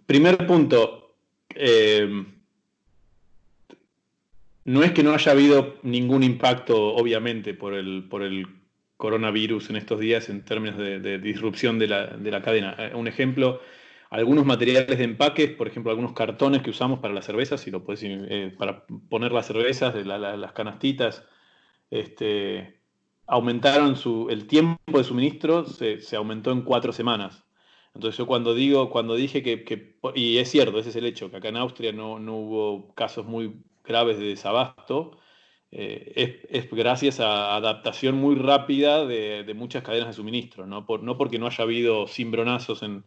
Primer 0.05 0.37
punto. 0.47 1.15
Eh, 1.55 2.07
no 4.67 4.83
es 4.83 4.91
que 4.91 5.01
no 5.01 5.13
haya 5.13 5.31
habido 5.31 5.77
ningún 5.81 6.21
impacto, 6.21 6.93
obviamente, 6.93 7.55
por 7.55 7.73
el, 7.73 8.07
por 8.07 8.21
el 8.21 8.45
coronavirus 8.97 9.71
en 9.71 9.77
estos 9.77 9.99
días 9.99 10.29
en 10.29 10.45
términos 10.45 10.77
de, 10.77 11.17
disrupción 11.17 11.79
de 11.79 11.87
la, 11.87 12.07
de 12.07 12.31
la 12.31 12.41
cadena. 12.43 12.75
Eh, 12.77 12.91
un 12.93 13.07
ejemplo 13.07 13.59
algunos 14.09 14.45
materiales 14.45 14.97
de 14.97 15.03
empaque, 15.03 15.49
por 15.49 15.67
ejemplo, 15.67 15.91
algunos 15.91 16.13
cartones 16.13 16.61
que 16.61 16.69
usamos 16.69 16.99
para 16.99 17.13
las 17.13 17.25
cervezas, 17.25 17.61
si 17.61 17.71
lo 17.71 17.83
puedes, 17.83 18.01
eh, 18.03 18.53
para 18.57 18.85
poner 19.09 19.31
las 19.31 19.47
cervezas, 19.47 19.93
de 19.93 20.05
las 20.05 20.51
canastitas, 20.53 21.25
este, 21.91 22.79
aumentaron 23.25 23.97
su, 23.97 24.27
el 24.29 24.47
tiempo 24.47 24.97
de 24.97 25.03
suministro, 25.03 25.65
se, 25.65 25.99
aumentó 26.15 26.51
en 26.51 26.61
cuatro 26.61 26.93
semanas. 26.93 27.43
Entonces 27.93 28.17
yo 28.17 28.27
cuando 28.27 28.53
digo, 28.53 28.89
cuando 28.89 29.15
dije 29.15 29.43
que, 29.43 29.97
y 30.15 30.37
es 30.37 30.49
cierto, 30.51 30.79
ese 30.79 30.89
es 30.89 30.95
el 30.95 31.05
hecho, 31.05 31.29
que 31.31 31.37
acá 31.37 31.49
en 31.49 31.57
Austria 31.57 31.91
no, 31.91 32.15
hubo 32.15 32.93
casos 32.93 33.25
muy 33.25 33.61
graves 33.87 34.19
de 34.19 34.25
desabasto, 34.25 35.17
eh, 35.71 36.45
es, 36.49 36.69
gracias 36.71 37.19
a 37.19 37.55
adaptación 37.55 38.15
muy 38.15 38.35
rápida 38.35 39.05
de, 39.05 39.53
muchas 39.55 39.83
cadenas 39.83 40.07
de 40.07 40.13
suministro, 40.13 40.65
no, 40.67 40.85
Por, 40.85 41.03
no 41.03 41.17
porque 41.17 41.39
no 41.39 41.47
haya 41.47 41.63
habido 41.63 42.07
cimbronazos 42.07 42.83
en, 42.83 43.03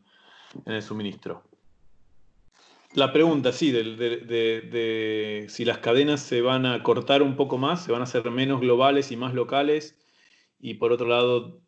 en 0.66 0.72
el 0.72 0.82
suministro. 0.82 1.42
La 2.94 3.12
pregunta, 3.12 3.52
sí, 3.52 3.70
de, 3.70 5.46
si 5.48 5.64
las 5.64 5.78
cadenas 5.78 6.20
se 6.20 6.40
van 6.40 6.66
a 6.66 6.82
cortar 6.82 7.22
un 7.22 7.36
poco 7.36 7.56
más, 7.56 7.84
se 7.84 7.92
van 7.92 8.00
a 8.00 8.04
hacer 8.04 8.28
menos 8.32 8.60
globales 8.60 9.12
y 9.12 9.16
más 9.16 9.32
locales, 9.32 9.96
y 10.58 10.74
por 10.74 10.90
otro 10.92 11.06
lado, 11.06 11.60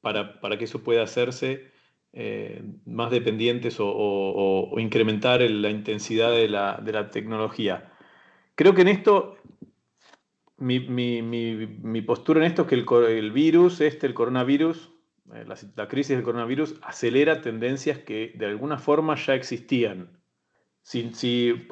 para, 0.00 0.58
que 0.58 0.64
eso 0.64 0.82
pueda 0.82 1.02
hacerse, 1.02 1.70
eh, 2.14 2.62
más 2.86 3.10
dependientes 3.10 3.76
o, 3.78 4.74
incrementar 4.78 5.42
la 5.42 5.68
intensidad 5.68 6.30
de 6.30 6.48
la, 6.48 7.10
tecnología. 7.10 7.92
Creo 8.56 8.74
que 8.74 8.82
en 8.82 8.88
esto, 8.88 9.36
mi, 10.56 12.02
postura 12.02 12.40
en 12.40 12.46
esto 12.46 12.62
es 12.62 12.68
que 12.68 12.74
el, 12.74 12.86
el 13.08 13.30
virus, 13.30 13.82
este, 13.82 14.06
el 14.06 14.14
coronavirus, 14.14 14.90
eh, 15.34 15.44
la, 15.76 15.88
crisis 15.88 16.16
del 16.16 16.24
coronavirus 16.24 16.76
acelera 16.82 17.42
tendencias 17.42 17.98
que 17.98 18.32
de 18.34 18.46
alguna 18.46 18.78
forma 18.78 19.14
ya 19.16 19.34
existían. 19.34 20.08
Si, 20.82 21.68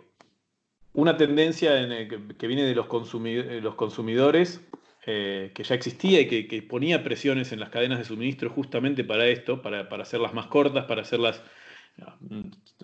una 0.92 1.16
tendencia 1.16 1.72
que, 2.36 2.46
viene 2.46 2.64
de 2.64 2.74
los, 2.74 2.86
consumidores, 2.86 4.60
eh, 5.06 5.52
que 5.54 5.64
ya 5.64 5.74
existía 5.74 6.20
y 6.20 6.46
que, 6.46 6.62
ponía 6.62 7.02
presiones 7.02 7.52
en 7.52 7.60
las 7.60 7.70
cadenas 7.70 7.98
de 7.98 8.04
suministro 8.04 8.50
justamente 8.50 9.04
para 9.04 9.26
esto, 9.26 9.62
para, 9.62 9.88
hacerlas 10.02 10.34
más 10.34 10.48
cortas, 10.48 10.84
para 10.84 11.00
hacerlas 11.00 11.42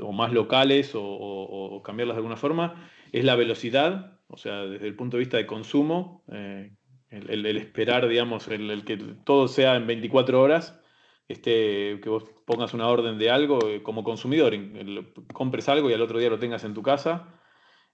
o 0.01 0.13
más 0.13 0.33
locales 0.33 0.93
o, 0.95 1.83
cambiarlas 1.85 2.15
de 2.17 2.19
alguna 2.19 2.37
forma, 2.37 2.91
es 3.12 3.25
la 3.25 3.37
velocidad, 3.37 4.18
o 4.29 4.37
sea, 4.37 4.62
desde 4.66 4.87
el 4.87 4.94
punto 4.94 5.16
de 5.16 5.20
vista 5.20 5.37
de 5.37 5.46
consumo, 5.46 6.25
eh, 6.33 6.73
el, 7.11 7.57
esperar, 7.57 8.09
digamos, 8.09 8.46
el, 8.49 8.85
que 8.85 8.96
todo 9.25 9.49
sea 9.49 9.77
en 9.77 9.87
24 9.87 10.40
horas, 10.40 10.79
este, 11.29 12.01
que 12.01 12.09
vos 12.09 12.25
pongas 12.44 12.75
una 12.75 12.88
orden 12.88 13.18
de 13.18 13.31
algo 13.31 13.68
eh, 13.68 13.83
como 13.83 14.05
consumidor, 14.05 14.55
compres 15.33 15.68
algo 15.68 15.90
y 15.90 15.92
al 15.92 16.03
otro 16.03 16.18
día 16.18 16.31
lo 16.31 16.38
tengas 16.38 16.64
en 16.64 16.75
tu 16.75 16.83
casa, 16.83 17.40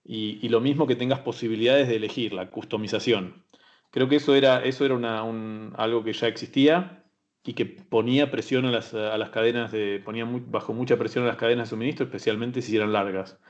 y, 0.09 0.48
lo 0.50 0.61
mismo 0.61 0.87
que 0.87 0.94
tengas 0.94 1.20
posibilidades 1.20 1.88
de 1.88 1.96
elegir, 1.96 2.33
la 2.33 2.50
customización. 2.50 3.44
Creo 3.90 4.09
que 4.09 4.16
eso 4.16 4.37
era, 4.37 4.62
eso 4.62 4.85
era 4.85 4.94
un, 4.94 5.72
algo 5.76 6.05
que 6.05 6.12
ya 6.12 6.29
existía 6.29 7.05
y 7.42 7.55
que 7.55 7.66
ponía 7.66 8.31
presión 8.31 8.66
a 8.66 8.70
las, 8.70 8.94
a 8.94 9.18
las 9.18 9.31
cadenas 9.31 9.72
de, 9.72 10.00
ponía 10.05 10.24
bajo 10.24 10.72
mucha 10.74 10.96
presión 10.96 11.24
a 11.24 11.29
las 11.29 11.37
cadenas 11.37 11.68
de 11.68 11.70
suministro, 11.70 12.05
especialmente 12.07 12.62
si 12.62 12.76
eran 12.76 12.92
largas. 12.92 13.40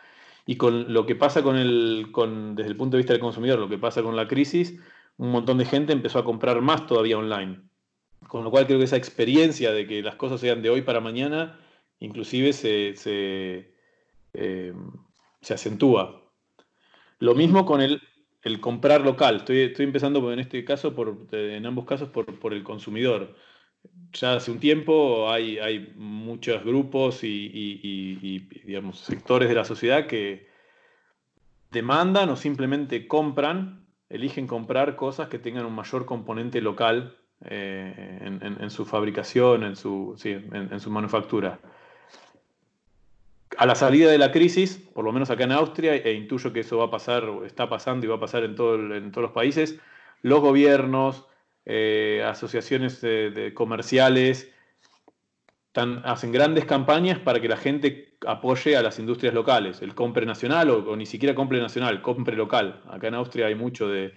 Y 0.46 0.56
con 0.56 0.92
lo 0.92 1.04
que 1.04 1.16
pasa 1.16 1.42
con 1.42 1.56
el, 1.56 2.08
con, 2.12 2.54
desde 2.54 2.70
el 2.70 2.76
punto 2.76 2.96
de 2.96 3.02
vista 3.02 3.12
del 3.12 3.20
consumidor, 3.20 3.58
lo 3.58 3.68
que 3.68 3.78
pasa 3.78 4.02
con 4.02 4.14
la 4.14 4.28
crisis, 4.28 4.78
un 5.18 5.32
montón 5.32 5.58
de 5.58 5.64
gente 5.64 5.92
empezó 5.92 6.20
a 6.20 6.24
comprar 6.24 6.62
más 6.62 6.86
todavía 6.86 7.18
online. 7.18 7.60
Con 8.28 8.44
lo 8.44 8.50
cual 8.50 8.66
creo 8.66 8.78
que 8.78 8.84
esa 8.84 8.96
experiencia 8.96 9.72
de 9.72 9.86
que 9.86 10.02
las 10.02 10.14
cosas 10.14 10.40
sean 10.40 10.62
de 10.62 10.70
hoy 10.70 10.82
para 10.82 11.00
mañana, 11.00 11.58
inclusive 11.98 12.52
se, 12.52 12.94
se, 12.96 13.74
eh, 14.34 14.72
acentúa. 15.48 16.22
Lo 17.18 17.34
mismo 17.34 17.66
con 17.66 17.80
el, 17.80 18.00
el 18.42 18.60
comprar 18.60 19.00
local. 19.00 19.36
Estoy, 19.38 19.62
estoy, 19.62 19.84
empezando 19.86 20.32
en 20.32 20.38
este 20.38 20.64
caso, 20.64 20.94
por, 20.94 21.26
en 21.32 21.66
ambos 21.66 21.84
casos, 21.84 22.08
por, 22.10 22.54
el 22.54 22.62
consumidor. 22.62 23.34
Ya 24.12 24.34
hace 24.34 24.50
un 24.50 24.60
tiempo 24.60 25.30
hay, 25.30 25.58
hay 25.58 25.92
muchos 25.96 26.64
grupos 26.64 27.22
y, 27.22 28.48
digamos, 28.64 29.00
sectores 29.00 29.48
de 29.48 29.54
la 29.54 29.64
sociedad 29.64 30.06
que 30.06 30.48
demandan 31.70 32.30
o 32.30 32.36
simplemente 32.36 33.06
compran 33.06 33.86
eligen 34.08 34.46
comprar 34.46 34.96
cosas 34.96 35.28
que 35.28 35.38
tengan 35.38 35.66
un 35.66 35.74
mayor 35.74 36.06
componente 36.06 36.60
local 36.60 37.16
eh, 37.44 38.18
en, 38.22 38.70
su 38.70 38.84
fabricación, 38.84 39.64
en 39.64 39.76
su, 39.76 40.16
en, 40.24 40.80
su 40.80 40.90
manufactura. 40.90 41.58
A 43.58 43.66
la 43.66 43.74
salida 43.74 44.10
de 44.10 44.18
la 44.18 44.32
crisis, 44.32 44.76
por 44.94 45.04
lo 45.04 45.12
menos 45.12 45.30
acá 45.30 45.44
en 45.44 45.52
Austria, 45.52 45.94
e 45.94 46.12
intuyo 46.12 46.52
que 46.52 46.60
eso 46.60 46.78
va 46.78 46.86
a 46.86 46.90
pasar, 46.90 47.24
está 47.44 47.68
pasando 47.68 48.06
y 48.06 48.08
va 48.08 48.16
a 48.16 48.20
pasar 48.20 48.44
en, 48.44 48.54
todo 48.54 48.94
en 48.94 49.10
todos 49.10 49.22
los 49.22 49.32
países, 49.32 49.78
los 50.22 50.40
gobiernos, 50.40 51.26
eh, 51.66 52.22
asociaciones 52.24 53.04
comerciales, 53.54 54.50
hacen 56.04 56.32
grandes 56.32 56.64
campañas 56.64 57.18
para 57.18 57.40
que 57.40 57.48
la 57.48 57.56
gente 57.56 58.16
apoye 58.26 58.76
a 58.76 58.82
las 58.82 58.98
industrias 58.98 59.34
locales, 59.34 59.82
el 59.82 59.94
compre 59.94 60.24
nacional 60.24 60.70
o, 60.70 60.96
ni 60.96 61.06
siquiera 61.06 61.34
compre 61.34 61.60
nacional, 61.60 62.00
compre 62.02 62.36
local. 62.36 62.80
Acá 62.88 63.08
en 63.08 63.14
Austria 63.14 63.46
hay 63.46 63.54
mucho 63.54 63.88
de 63.88 64.14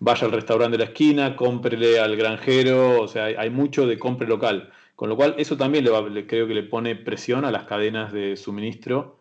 vaya 0.00 0.26
al 0.26 0.32
restaurante 0.32 0.78
de 0.78 0.84
la 0.84 0.90
esquina, 0.90 1.36
cómprele 1.36 1.98
al 1.98 2.16
granjero, 2.16 3.00
o 3.02 3.08
sea, 3.08 3.24
hay, 3.24 3.50
mucho 3.50 3.86
de 3.86 3.98
compre 3.98 4.26
local. 4.28 4.72
Con 4.96 5.08
lo 5.08 5.16
cual, 5.16 5.34
eso 5.38 5.56
también 5.56 5.84
le, 5.84 6.26
creo 6.26 6.46
que 6.46 6.54
le 6.54 6.62
pone 6.62 6.94
presión 6.96 7.44
a 7.44 7.50
las 7.50 7.64
cadenas 7.64 8.12
de 8.12 8.36
suministro 8.36 9.18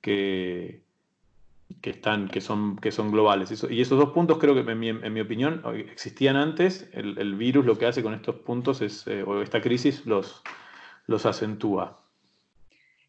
que, 0.00 0.80
que, 1.82 1.90
están, 1.90 2.28
que, 2.28 2.40
son, 2.40 2.76
que 2.78 2.92
son 2.92 3.10
globales. 3.10 3.50
y 3.70 3.80
esos 3.80 3.98
dos 3.98 4.10
puntos 4.10 4.38
creo 4.38 4.54
que, 4.54 4.70
en 4.70 5.12
mi, 5.12 5.20
opinión, 5.20 5.62
existían 5.90 6.36
antes. 6.36 6.88
El, 6.92 7.34
virus 7.34 7.66
lo 7.66 7.78
que 7.78 7.86
hace 7.86 8.02
con 8.02 8.14
estos 8.14 8.36
puntos 8.36 8.82
es, 8.82 9.06
eh, 9.06 9.22
o 9.22 9.42
esta 9.42 9.60
crisis 9.60 10.06
los, 10.06 10.42
los 11.06 11.26
acentúa. 11.26 12.00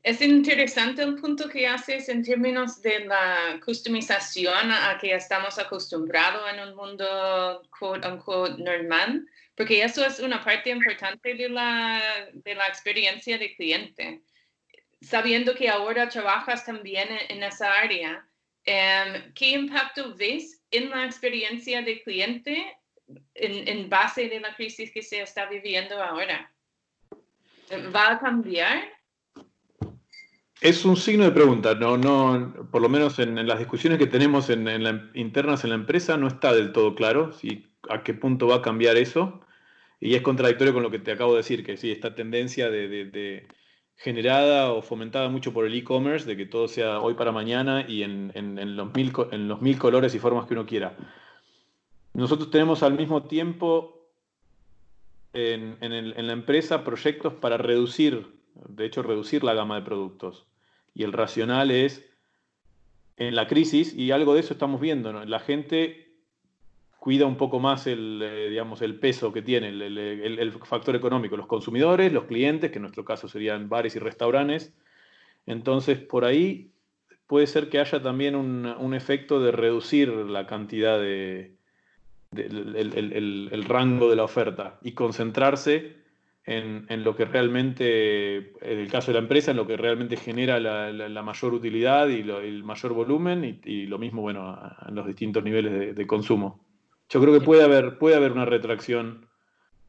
Es 0.08 0.22
interesante 0.22 1.04
el 1.04 1.16
punto 1.16 1.50
que 1.50 1.68
haces 1.68 2.08
en 2.08 2.24
términos 2.24 2.82
de 2.82 3.06
la 3.06 3.60
customización 3.66 4.72
a 4.72 4.98
que 5.02 5.14
estamos 5.14 5.60
acostumbrados 5.60 6.44
en 6.54 6.70
un 6.70 6.76
mundo 6.78 7.62
quote 7.78 8.08
unquote 8.08 8.64
normal, 8.64 9.28
porque 9.54 9.84
eso 9.84 10.06
es 10.06 10.22
una 10.22 10.42
parte 10.42 10.70
importante 10.70 11.34
de 11.34 11.50
la, 11.50 12.30
de 12.32 12.56
la 12.56 12.68
experiencia 12.68 13.38
de 13.38 13.54
cliente. 13.56 14.22
Sabiendo 15.02 15.54
que 15.56 15.68
ahora 15.68 16.08
trabajas 16.08 16.66
también 16.66 17.10
en, 17.28 17.44
esa 17.44 17.74
área, 17.74 18.26
em, 18.68 19.34
¿qué 19.34 19.52
impacto 19.52 20.16
ves 20.16 20.62
en 20.70 20.92
la 20.92 21.06
experiencia 21.06 21.82
de 21.82 22.04
cliente 22.04 22.78
en, 23.34 23.68
en 23.68 23.90
base 23.90 24.30
de 24.30 24.40
la 24.40 24.56
crisis 24.56 24.92
que 24.92 25.02
se 25.02 25.22
está 25.22 25.48
viviendo 25.48 26.02
ahora? 26.02 26.54
¿Va 27.96 28.12
a 28.12 28.20
cambiar? 28.20 28.98
Es 30.62 30.86
un 30.86 30.98
signo 30.98 31.24
de 31.24 31.32
pregunta, 31.32 31.76
no, 31.76 31.98
no, 31.98 32.68
por 32.72 32.82
lo 32.82 32.90
menos 32.90 33.20
en, 33.20 33.46
las 33.46 33.60
discusiones 33.60 34.00
que 34.00 34.08
tenemos 34.08 34.50
en, 34.50 34.68
internas 35.14 35.64
en 35.64 35.70
la 35.70 35.76
empresa 35.76 36.18
no 36.18 36.28
está 36.28 36.52
del 36.54 36.72
todo 36.72 36.96
claro 36.96 37.32
si, 37.32 37.68
a 37.90 38.04
qué 38.04 38.16
punto 38.16 38.48
va 38.48 38.56
a 38.56 38.62
cambiar 38.62 38.98
eso. 38.98 39.42
Y 40.00 40.16
es 40.16 40.22
contradictorio 40.22 40.74
con 40.74 40.84
lo 40.84 40.92
que 40.92 41.00
te 41.00 41.12
acabo 41.12 41.34
de 41.34 41.38
decir, 41.38 41.64
que 41.64 41.78
sí, 41.78 41.92
esta 41.92 42.16
tendencia 42.16 42.70
de, 42.70 43.48
generada 43.98 44.72
o 44.72 44.82
fomentada 44.82 45.28
mucho 45.28 45.52
por 45.52 45.66
el 45.66 45.74
e-commerce, 45.74 46.26
de 46.26 46.38
que 46.38 46.46
todo 46.46 46.68
sea 46.68 47.02
hoy 47.02 47.16
para 47.16 47.32
mañana 47.32 47.86
y 47.88 48.04
en, 48.04 48.78
los 48.78 48.94
mil, 48.94 49.78
colores 49.78 50.14
y 50.14 50.20
formas 50.20 50.46
que 50.46 50.54
uno 50.54 50.66
quiera. 50.66 50.96
Nosotros 52.14 52.52
tenemos 52.52 52.84
al 52.84 52.94
mismo 52.94 53.24
tiempo 53.24 54.08
en, 55.34 55.78
la 56.28 56.34
empresa 56.34 56.84
proyectos 56.84 57.34
para 57.34 57.58
reducir 57.58 58.38
de 58.70 58.86
hecho 58.86 59.04
reducir 59.04 59.44
la 59.44 59.54
gama 59.54 59.76
de 59.76 59.82
productos. 59.82 60.46
Y 60.94 61.04
el 61.04 61.14
racional 61.14 61.70
es, 61.70 62.10
en 63.18 63.36
la 63.36 63.48
crisis, 63.48 63.94
y 63.94 64.12
algo 64.12 64.34
de 64.34 64.42
eso 64.42 64.54
estamos 64.54 64.82
viendo, 64.82 65.12
la 65.26 65.40
gente 65.40 66.07
cuida 67.08 67.26
un 67.26 67.38
poco 67.38 67.62
más 67.62 67.88
el, 67.88 68.22
eh, 68.22 68.50
digamos, 68.50 68.82
el 68.82 69.00
peso 69.00 69.32
que 69.32 69.42
tiene, 69.42 69.70
el, 69.70 70.52
factor 70.66 70.94
económico, 70.94 71.38
los 71.38 71.48
consumidores, 71.48 72.12
los 72.12 72.26
clientes, 72.26 72.70
que 72.70 72.80
en 72.80 72.82
nuestro 72.82 73.06
caso 73.06 73.30
serían 73.30 73.70
bares 73.70 73.96
y 73.96 74.00
restaurantes. 74.00 74.74
Entonces, 75.46 76.00
por 76.00 76.26
ahí 76.26 76.70
puede 77.26 77.48
ser 77.48 77.70
que 77.70 77.80
haya 77.80 78.02
también 78.02 78.36
un, 78.36 78.94
efecto 78.94 79.40
de 79.40 79.54
reducir 79.54 80.10
la 80.10 80.48
cantidad 80.48 81.00
de, 81.00 81.54
el, 82.36 83.64
rango 83.66 84.10
de 84.10 84.16
la 84.18 84.26
oferta 84.26 84.78
y 84.84 84.92
concentrarse 84.92 85.96
en, 86.44 87.04
lo 87.06 87.16
que 87.16 87.24
realmente, 87.24 88.52
en 88.60 88.80
el 88.80 88.92
caso 88.92 89.12
de 89.12 89.14
la 89.14 89.20
empresa, 89.20 89.52
en 89.52 89.58
lo 89.58 89.66
que 89.66 89.78
realmente 89.78 90.18
genera 90.18 90.60
la, 90.60 91.24
mayor 91.24 91.54
utilidad 91.54 92.10
y 92.10 92.30
el 92.30 92.66
mayor 92.66 92.92
volumen 92.92 93.62
y, 93.64 93.86
lo 93.86 93.98
mismo, 93.98 94.24
bueno, 94.24 94.60
en 94.86 94.94
los 94.94 95.08
distintos 95.08 95.42
niveles 95.42 95.96
de, 95.96 96.06
consumo. 96.06 96.67
Yo 97.10 97.22
creo 97.22 97.34
que 97.34 97.46
puede 97.46 97.64
haber, 97.64 97.98
puede 97.98 98.16
haber 98.16 98.32
una 98.32 98.46
retracción. 98.46 99.28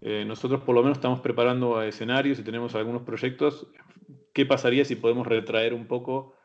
Eh, 0.01 0.25
nosotros 0.25 0.63
por 0.63 0.75
lo 0.75 0.83
menos 0.83 0.99
estamos 0.99 1.21
preparando 1.21 1.83
escenarios 1.83 2.39
y 2.39 2.45
tenemos 2.45 2.75
algunos 2.75 3.03
proyectos. 3.03 3.67
¿Qué 4.33 4.47
pasaría 4.47 4.85
si 4.85 4.95
podemos 4.95 5.27
retraer 5.27 5.75
un 5.75 5.87
poco, 5.87 6.37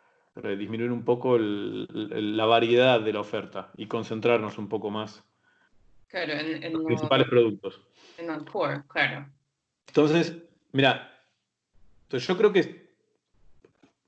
disminuir 0.57 0.91
un 0.91 1.05
poco 1.05 1.37
la 1.37 2.45
variedad 2.45 2.99
de 2.99 3.13
la 3.13 3.19
oferta 3.19 3.71
y 3.77 3.85
concentrarnos 3.85 4.57
un 4.57 4.67
poco 4.67 4.89
más 4.89 5.23
en, 6.11 6.73
los 6.73 6.85
principales 6.85 7.27
productos? 7.27 7.81
En 8.17 8.31
el 8.31 8.43
core, 8.45 8.81
claro. 8.87 9.27
Entonces, 9.87 10.35
mira, 10.71 11.11
entonces 12.03 12.27
yo 12.27 12.35
creo 12.35 12.51
que 12.51 12.83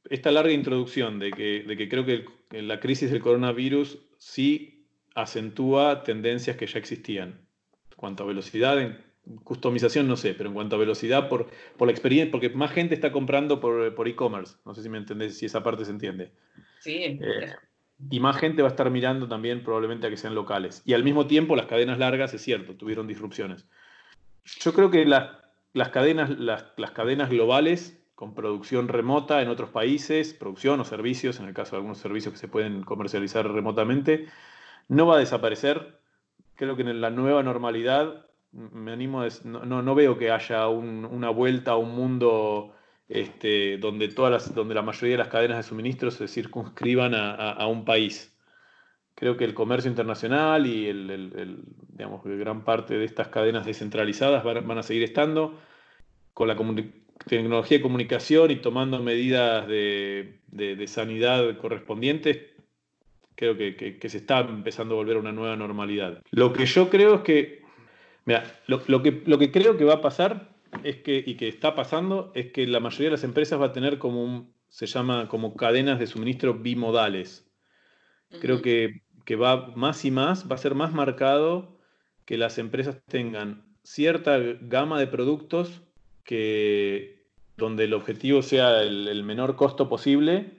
esta 0.10 0.32
larga 0.32 0.51
introducción 0.51 1.19
de 1.19 1.32
que, 1.32 1.88
creo 1.89 2.06
que 2.06 2.25
la 2.62 2.80
crisis 2.80 3.12
del 3.12 3.21
coronavirus 3.21 3.99
sí 4.17 4.74
acentúa 5.15 6.04
tendencias 6.04 6.58
que 6.58 6.67
ya 6.67 6.78
existían. 6.78 7.30
En 7.89 7.97
cuanto 7.97 8.23
a 8.23 8.28
velocidad, 8.28 8.80
en 8.80 8.97
customización 9.43 10.08
no 10.08 10.17
sé, 10.17 10.34
pero 10.36 10.49
en 10.49 10.56
cuanto 10.56 10.75
a 10.75 10.80
velocidad 10.80 11.30
por, 11.30 11.49
la 11.80 11.91
experiencia, 11.91 12.32
porque 12.32 12.49
más 12.49 12.71
gente 12.71 12.93
está 12.93 13.12
comprando 13.12 13.60
por, 13.60 14.08
e-commerce. 14.08 14.58
No 14.65 14.75
sé 14.75 14.84
si 14.84 14.89
me 14.89 14.97
entendés, 14.97 15.38
si 15.38 15.47
esa 15.47 15.63
parte 15.63 15.86
se 15.86 15.91
entiende. 15.91 16.32
Sí. 16.80 17.19
Eh, 17.21 17.56
y 18.10 18.19
más 18.19 18.38
gente 18.38 18.62
va 18.62 18.67
a 18.67 18.71
estar 18.71 18.89
mirando 18.91 19.28
también 19.28 19.63
probablemente 19.63 20.08
a 20.08 20.10
que 20.10 20.17
sean 20.17 20.36
locales. 20.36 20.84
Y 20.86 20.93
al 20.93 21.04
mismo 21.04 21.28
tiempo 21.28 21.56
las 21.56 21.65
cadenas 21.65 21.97
largas, 21.97 22.34
es 22.34 22.41
cierto, 22.41 22.75
tuvieron 22.75 23.08
disrupciones. 23.08 23.65
Yo 24.60 24.73
creo 24.73 24.91
que 24.91 25.06
la, 25.06 25.45
las 25.73 25.89
cadenas, 25.89 26.30
las, 26.38 26.63
cadenas 26.93 27.30
globales 27.30 28.01
con 28.15 28.34
producción 28.34 28.88
remota 28.88 29.41
en 29.41 29.49
otros 29.49 29.69
países, 29.69 30.34
producción 30.34 30.80
o 30.80 30.86
servicios, 30.86 31.39
en 31.39 31.47
el 31.47 31.54
caso 31.54 31.71
de 31.71 31.78
algunos 31.78 31.97
servicios 31.97 32.34
que 32.34 32.39
se 32.39 32.47
pueden 32.47 32.84
comercializar 32.84 33.49
remotamente, 33.51 34.28
no 34.88 35.08
va 35.08 35.15
a 35.15 35.19
desaparecer. 35.19 36.00
Creo 36.56 36.76
que 36.76 36.84
en 36.84 37.02
la 37.02 37.10
nueva 37.10 37.43
normalidad, 37.43 38.26
me 38.52 38.91
animo 38.91 39.21
a, 39.21 39.28
no, 39.43 39.82
no, 39.82 39.95
veo 39.95 40.17
que 40.17 40.32
haya 40.32 40.67
una 40.67 41.30
vuelta 41.30 41.71
a 41.71 41.78
un 41.78 41.93
mundo 41.95 42.74
este, 43.08 43.78
donde, 43.78 44.08
todas 44.08 44.32
las, 44.32 44.56
donde 44.56 44.74
la 44.74 44.82
mayoría 44.82 45.13
de 45.13 45.24
las 45.24 45.28
cadenas 45.28 45.58
de 45.58 45.63
suministro 45.63 46.12
se 46.12 46.28
circunscriban 46.28 47.13
a, 47.15 47.67
un 47.67 47.86
país. 47.86 48.36
Creo 49.15 49.38
que 49.38 49.45
el 49.45 49.54
comercio 49.54 49.89
internacional 49.89 50.65
y 50.65 50.88
el, 50.88 51.63
digamos, 51.89 52.21
gran 52.24 52.63
parte 52.63 52.98
de 52.98 53.06
estas 53.06 53.30
cadenas 53.30 53.65
descentralizadas 53.65 54.43
van 54.43 54.78
a 54.78 54.84
seguir 54.84 55.04
estando 55.04 55.60
con 56.34 56.48
la 56.50 56.58
tecnología 57.26 57.78
de 57.78 57.82
comunicación 57.82 58.52
y 58.52 58.58
tomando 58.58 59.02
medidas 59.02 59.67
de, 59.67 60.86
sanidad 60.88 61.58
correspondientes, 61.58 62.54
creo 63.36 63.58
que, 63.58 63.98
se 64.08 64.17
está 64.17 64.39
empezando 64.39 64.95
a 64.95 64.98
volver 64.98 65.17
a 65.17 65.19
una 65.19 65.32
nueva 65.32 65.56
normalidad. 65.56 66.21
Lo 66.32 66.54
que 66.54 66.65
yo 66.65 66.89
creo 66.89 67.15
es 67.15 67.21
que, 67.21 67.62
mira, 68.26 68.43
lo, 68.67 68.82
que, 69.04 69.24
lo 69.26 69.38
que 69.38 69.52
creo 69.52 69.78
que 69.78 69.86
va 69.86 69.95
a 69.95 70.02
pasar 70.02 70.56
es 70.84 70.98
que, 70.98 71.24
y 71.26 71.36
que 71.36 71.48
está 71.48 71.76
pasando, 71.76 72.32
es 72.36 72.52
que 72.52 72.67
la 72.67 72.80
mayoría 72.80 73.08
de 73.08 73.15
las 73.17 73.24
empresas 73.24 73.60
va 73.60 73.67
a 73.67 73.74
tener 73.74 73.98
como 74.00 74.24
un, 74.24 74.54
se 74.69 74.88
llama 74.88 75.28
como 75.28 75.56
cadenas 75.56 76.00
de 76.00 76.08
suministro 76.08 76.54
bimodales. 76.56 77.50
Creo 78.41 78.62
que, 78.62 79.02
que 79.24 79.36
va 79.36 79.71
más 79.76 80.04
y 80.04 80.12
más, 80.12 80.50
va 80.50 80.56
a 80.56 80.60
ser 80.60 80.76
más 80.76 80.93
marcado 80.93 81.80
que 82.26 82.38
las 82.38 82.58
empresas 82.58 83.02
tengan 83.08 83.63
cierta 83.84 84.38
gama 84.62 85.00
de 85.00 85.08
productos 85.08 85.82
que 86.24 87.24
donde 87.56 87.86
el 87.86 87.93
objetivo 87.93 88.41
sea 88.41 88.82
el, 88.82 89.24
menor 89.24 89.56
costo 89.56 89.88
posible, 89.88 90.58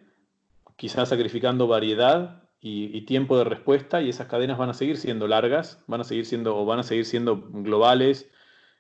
quizás 0.76 1.10
sacrificando 1.10 1.66
variedad 1.66 2.45
y, 2.68 3.00
tiempo 3.02 3.38
de 3.38 3.44
respuesta, 3.44 4.02
y 4.02 4.08
esas 4.08 4.26
cadenas 4.26 4.58
van 4.58 4.70
a 4.70 4.74
seguir 4.74 4.96
siendo 4.96 5.28
largas, 5.28 5.82
van 5.86 6.00
a 6.00 6.04
seguir 6.04 6.26
siendo, 6.26 6.56
o 6.56 6.64
van 6.64 6.80
a 6.80 6.82
seguir 6.82 7.04
siendo 7.04 7.40
globales, 7.50 8.28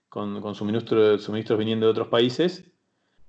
con, 0.08 0.54
suministros, 0.54 1.22
suministros 1.22 1.58
viniendo 1.58 1.86
de 1.86 1.92
otros 1.92 2.08
países, 2.08 2.64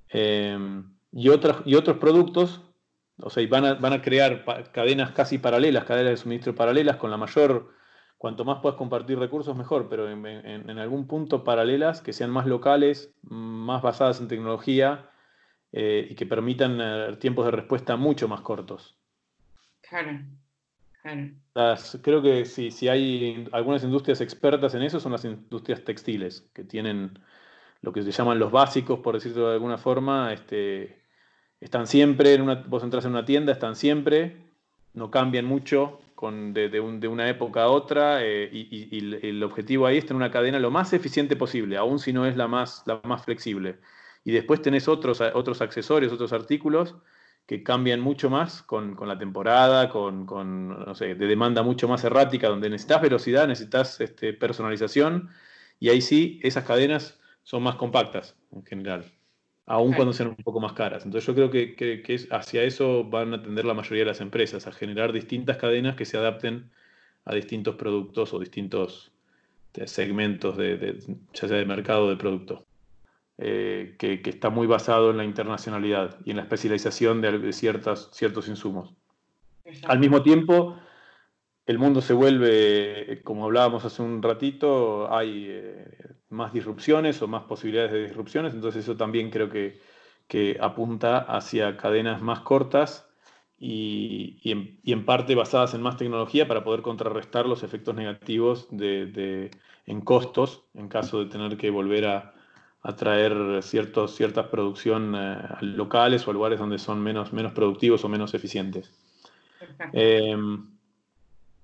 em, 0.10 0.96
y, 1.12 1.30
otros, 1.30 1.58
y 1.66 1.76
otros 1.76 1.98
productos, 1.98 2.64
o 3.22 3.30
sea, 3.30 3.48
van 3.48 3.66
a, 3.66 3.74
van 3.76 3.94
a 3.94 4.02
crear 4.02 4.44
cadenas 4.72 5.12
casi 5.12 5.38
paralelas, 5.38 5.86
cadenas 5.86 6.12
de 6.12 6.18
suministro 6.18 6.56
paralelas, 6.56 6.98
con 6.98 7.12
la 7.12 7.18
mayor 7.18 7.70
cuanto 8.18 8.44
más 8.46 8.60
puedas 8.62 8.78
compartir 8.78 9.20
recursos, 9.20 9.56
mejor, 9.56 9.90
pero 9.90 10.10
en, 10.10 10.80
algún 10.80 11.08
punto 11.08 11.44
paralelas, 11.44 12.02
que 12.02 12.14
sean 12.14 12.32
más 12.32 12.48
locales, 12.48 13.14
más 13.22 13.84
basadas 13.84 14.20
en 14.20 14.28
tecnología 14.28 15.12
eh, 15.72 16.08
y 16.10 16.16
que 16.16 16.26
permitan 16.26 16.80
eh, 16.82 17.18
tiempos 17.20 17.46
de 17.46 17.52
respuesta 17.52 17.96
mucho 17.96 18.28
más 18.28 18.42
cortos. 18.42 18.98
Claro, 19.82 20.20
creo 22.02 22.22
que 22.22 22.46
si, 22.46 22.72
si 22.72 22.88
hay 22.88 23.48
algunas 23.52 23.84
industrias 23.84 24.22
expertas 24.22 24.74
en 24.76 24.84
eso, 24.84 25.00
son 25.00 25.12
las 25.12 25.26
industrias 25.26 25.84
textiles, 25.84 26.50
que 26.54 26.64
tienen 26.64 27.20
lo 27.82 27.94
que 27.94 28.04
se 28.04 28.12
llaman 28.12 28.40
los 28.40 28.52
básicos, 28.52 29.00
por 29.00 29.16
decirlo 29.16 29.48
de 29.48 29.54
alguna 29.54 29.78
forma, 29.78 30.34
este, 30.34 31.02
están 31.60 31.88
siempre, 31.88 32.34
en 32.34 32.42
una, 32.42 32.56
vos 32.68 32.84
entras 32.84 33.06
en 33.06 33.12
una 33.12 33.26
tienda, 33.26 33.52
están 33.52 33.76
siempre, 33.76 34.38
no 34.94 35.12
cambian 35.12 35.46
mucho, 35.46 36.00
de, 36.20 37.08
una 37.08 37.30
época 37.30 37.64
a 37.64 37.70
otra 37.70 38.26
eh, 38.26 38.50
y, 38.52 39.28
el 39.28 39.44
objetivo 39.44 39.86
ahí 39.86 39.98
es 39.98 40.06
tener 40.06 40.18
una 40.18 40.32
cadena 40.32 40.60
lo 40.60 40.72
más 40.72 40.92
eficiente 40.94 41.36
posible, 41.36 41.78
aun 41.78 42.00
si 42.00 42.12
no 42.12 42.26
es 42.26 42.36
la 42.36 42.48
más, 42.48 42.84
la 42.88 43.00
más 43.04 43.24
flexible. 43.24 43.78
Y 44.24 44.32
después 44.32 44.62
tenés 44.62 44.88
otros, 44.88 45.22
otros 45.22 45.62
accesorios, 45.62 46.12
otros 46.12 46.34
artículos 46.34 46.96
que 47.48 47.64
cambian 47.64 48.02
mucho 48.02 48.30
más 48.30 48.62
con, 48.62 48.98
la 49.08 49.18
temporada, 49.18 49.90
con, 49.90 50.26
no 50.26 50.96
sé, 50.96 51.16
de 51.16 51.28
demanda 51.28 51.64
mucho 51.64 51.88
más 51.88 52.04
errática, 52.04 52.50
donde 52.50 52.70
necesitas 52.70 53.02
velocidad, 53.02 53.48
necesitas 53.48 54.00
este, 54.02 54.34
personalización, 54.34 55.30
y 55.80 55.90
ahí 55.90 56.02
sí, 56.02 56.40
esas 56.44 56.66
cadenas 56.66 57.20
son 57.44 57.64
más 57.64 57.76
compactas 57.76 58.36
en 58.52 58.66
general 58.66 59.06
aun 59.68 59.94
cuando 59.94 60.14
sean 60.14 60.30
un 60.30 60.36
poco 60.38 60.62
más 60.62 60.74
caras. 60.74 61.06
Entonces 61.06 61.28
yo 61.28 61.36
creo 61.36 61.52
que, 61.52 62.04
es, 62.08 62.28
hacia 62.32 62.64
eso 62.64 63.04
van 63.04 63.34
a 63.34 63.44
tender 63.44 63.66
la 63.66 63.74
mayoría 63.74 64.04
de 64.04 64.12
las 64.12 64.22
empresas, 64.22 64.66
a 64.66 64.72
generar 64.72 65.12
distintas 65.12 65.58
cadenas 65.58 65.96
que 65.96 66.06
se 66.06 66.18
adapten 66.18 66.72
a 67.26 67.36
distintos 67.36 67.76
productos 67.76 68.34
o 68.34 68.40
distintos 68.40 69.12
segmentos, 69.86 70.56
de, 70.56 70.98
ya 71.34 71.48
sea 71.48 71.58
de 71.58 71.66
mercado 71.66 72.06
o 72.06 72.10
de 72.10 72.16
producto. 72.16 72.66
Eh, 73.38 73.96
que, 74.00 74.22
está 74.26 74.50
muy 74.50 74.68
basado 74.68 75.12
en 75.12 75.18
la 75.18 75.24
internacionalidad 75.24 76.18
y 76.26 76.32
en 76.32 76.38
la 76.38 76.44
especialización 76.44 77.22
de, 77.22 77.54
ciertas, 77.54 78.10
ciertos 78.12 78.48
insumos. 78.48 78.94
Al 79.84 80.00
mismo 80.00 80.24
tiempo, 80.24 80.78
el 81.66 81.78
mundo 81.78 82.02
se 82.02 82.14
vuelve, 82.14 83.22
como 83.24 83.46
hablábamos 83.46 83.86
hace 83.86 84.02
un 84.02 84.24
ratito, 84.24 85.14
hay 85.14 85.48
eh, 85.50 85.88
más 86.30 86.54
disrupciones 86.54 87.22
o 87.22 87.28
más 87.28 87.44
posibilidades 87.44 87.92
de 87.92 88.08
disrupciones, 88.08 88.54
entonces 88.54 88.84
eso 88.84 88.96
también 88.96 89.30
creo 89.30 89.50
que, 89.50 89.80
que 90.28 90.58
apunta 90.60 91.18
hacia 91.20 91.78
cadenas 91.78 92.22
más 92.22 92.40
cortas 92.40 93.08
y, 93.60 94.40
en, 94.84 95.06
parte 95.06 95.36
basadas 95.36 95.74
en 95.74 95.82
más 95.82 95.98
tecnología 95.98 96.48
para 96.48 96.64
poder 96.64 96.82
contrarrestar 96.82 97.46
los 97.46 97.64
efectos 97.64 97.96
negativos 97.96 98.68
de, 98.72 99.52
en 99.86 100.02
costos 100.02 100.64
en 100.74 100.88
caso 100.88 101.24
de 101.24 101.30
tener 101.30 101.58
que 101.58 101.70
volver 101.70 102.06
a, 102.06 102.34
traer 102.96 103.62
ciertos, 103.64 104.16
ciertas 104.16 104.48
producción 104.48 105.14
eh, 105.16 105.38
locales 105.62 106.28
o 106.28 106.32
a 106.32 106.34
lugares 106.34 106.60
donde 106.60 106.80
son 106.80 107.02
menos, 107.02 107.34
menos 107.34 107.54
productivos 107.54 108.04
o 108.06 108.10
menos 108.10 108.34
eficientes. 108.34 108.94
Em, 109.94 110.70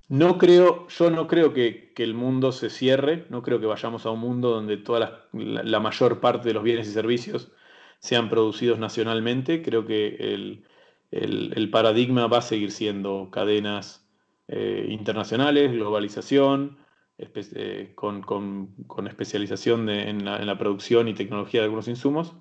no 0.09 0.37
creo, 0.37 0.87
yo 0.89 1.09
no 1.09 1.27
creo 1.27 1.53
que, 1.53 1.93
el 1.95 2.13
mundo 2.13 2.51
se 2.51 2.69
cierre, 2.69 3.25
no 3.29 3.41
creo 3.41 3.59
que 3.59 3.65
vayamos 3.65 4.05
a 4.05 4.11
un 4.11 4.19
mundo 4.19 4.49
donde 4.49 4.77
toda 4.77 5.27
la 5.31 5.79
mayor 5.79 6.19
parte 6.19 6.49
de 6.49 6.53
los 6.53 6.63
bienes 6.63 6.87
y 6.87 6.91
servicios 6.91 7.51
sean 7.99 8.29
producidos 8.29 8.79
nacionalmente. 8.79 9.61
Creo 9.61 9.85
que 9.85 10.17
el, 10.19 10.65
el, 11.11 11.69
paradigma 11.69 12.27
va 12.27 12.39
a 12.39 12.41
seguir 12.41 12.71
siendo 12.71 13.29
cadenas 13.31 14.05
eh, 14.47 14.87
internacionales, 14.89 15.71
globalización, 15.71 16.77
eh, 17.17 17.91
con, 17.95 19.07
especialización 19.07 19.89
en, 19.89 20.25
la, 20.25 20.57
producción 20.57 21.07
y 21.07 21.13
tecnología 21.13 21.61
de 21.61 21.65
algunos 21.65 21.87
insumos. 21.87 22.33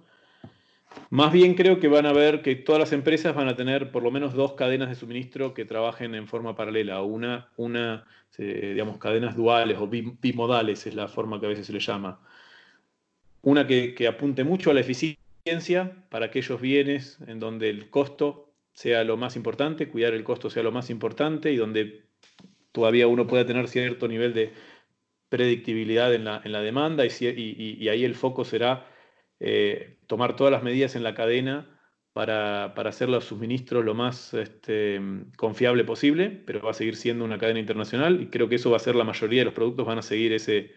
Más 1.11 1.33
bien 1.33 1.55
creo 1.55 1.79
que 1.79 1.89
van 1.89 2.07
a 2.07 2.13
ver 2.13 2.43
que 2.43 2.55
todas 2.57 2.81
las 2.81 2.93
empresas 2.93 3.35
van 3.35 3.49
a 3.49 3.57
tener 3.57 3.93
por 3.93 4.03
lo 4.03 4.11
menos 4.11 4.35
dos 4.35 4.55
cadenas 4.55 4.89
de 4.89 4.95
suministro 4.95 5.55
que 5.55 5.65
trabajen 5.65 6.15
en 6.15 6.27
forma 6.27 6.55
paralela. 6.55 7.03
Una, 7.03 7.49
una 7.57 8.07
eh, 8.39 8.71
digamos, 8.73 8.99
cadenas 8.99 9.37
duales 9.37 9.79
o 9.79 9.89
bimodales 9.89 10.87
es 10.87 10.95
la 10.95 11.09
forma 11.09 11.39
que 11.39 11.47
a 11.47 11.51
veces 11.51 11.67
se 11.67 11.73
le 11.73 11.81
llama. 11.81 12.21
Una 13.43 13.67
que, 13.67 13.95
que 13.95 14.07
apunte 14.07 14.45
mucho 14.45 14.71
a 14.71 14.75
la 14.75 14.81
eficiencia 14.81 16.07
para 16.09 16.27
aquellos 16.27 16.61
bienes 16.61 17.19
en 17.27 17.41
donde 17.41 17.69
el 17.69 17.91
costo 17.91 18.53
sea 18.73 19.05
lo 19.05 19.17
más 19.17 19.37
importante, 19.37 19.89
cuidar 19.89 20.15
el 20.15 20.25
costo 20.25 20.49
sea 20.49 20.63
lo 20.63 20.73
más 20.73 20.89
importante 20.89 21.53
y 21.53 21.57
donde 21.57 22.05
todavía 22.73 23.07
uno 23.07 23.27
pueda 23.27 23.47
tener 23.47 23.69
cierto 23.69 24.09
nivel 24.09 24.35
de 24.35 24.53
predictibilidad 25.29 26.13
en 26.15 26.25
la, 26.25 26.61
demanda 26.61 27.07
y, 27.07 27.89
ahí 27.89 28.05
el 28.05 28.15
foco 28.15 28.45
será 28.45 28.87
eh, 29.41 29.97
tomar 30.07 30.37
todas 30.37 30.53
las 30.53 30.63
medidas 30.63 30.95
en 30.95 31.03
la 31.03 31.15
cadena 31.15 31.73
para, 32.13 32.67
hacer 32.67 33.09
los 33.09 33.25
suministros 33.25 33.85
lo 33.85 33.95
más 33.95 34.35
este, 34.35 35.01
confiable 35.37 35.85
posible, 35.85 36.29
pero 36.45 36.61
va 36.61 36.73
a 36.73 36.75
seguir 36.75 36.97
siendo 36.97 37.25
una 37.25 37.39
cadena 37.39 37.61
internacional 37.61 38.21
y 38.21 38.27
creo 38.27 38.49
que 38.49 38.57
eso 38.57 38.71
va 38.71 38.77
a 38.77 38.81
ser 38.81 38.95
la 38.95 39.05
mayoría 39.05 39.41
de 39.41 39.47
los 39.47 39.55
productos, 39.55 39.87
van 39.87 39.99
a 39.99 40.03
seguir 40.03 40.33
ese, 40.35 40.73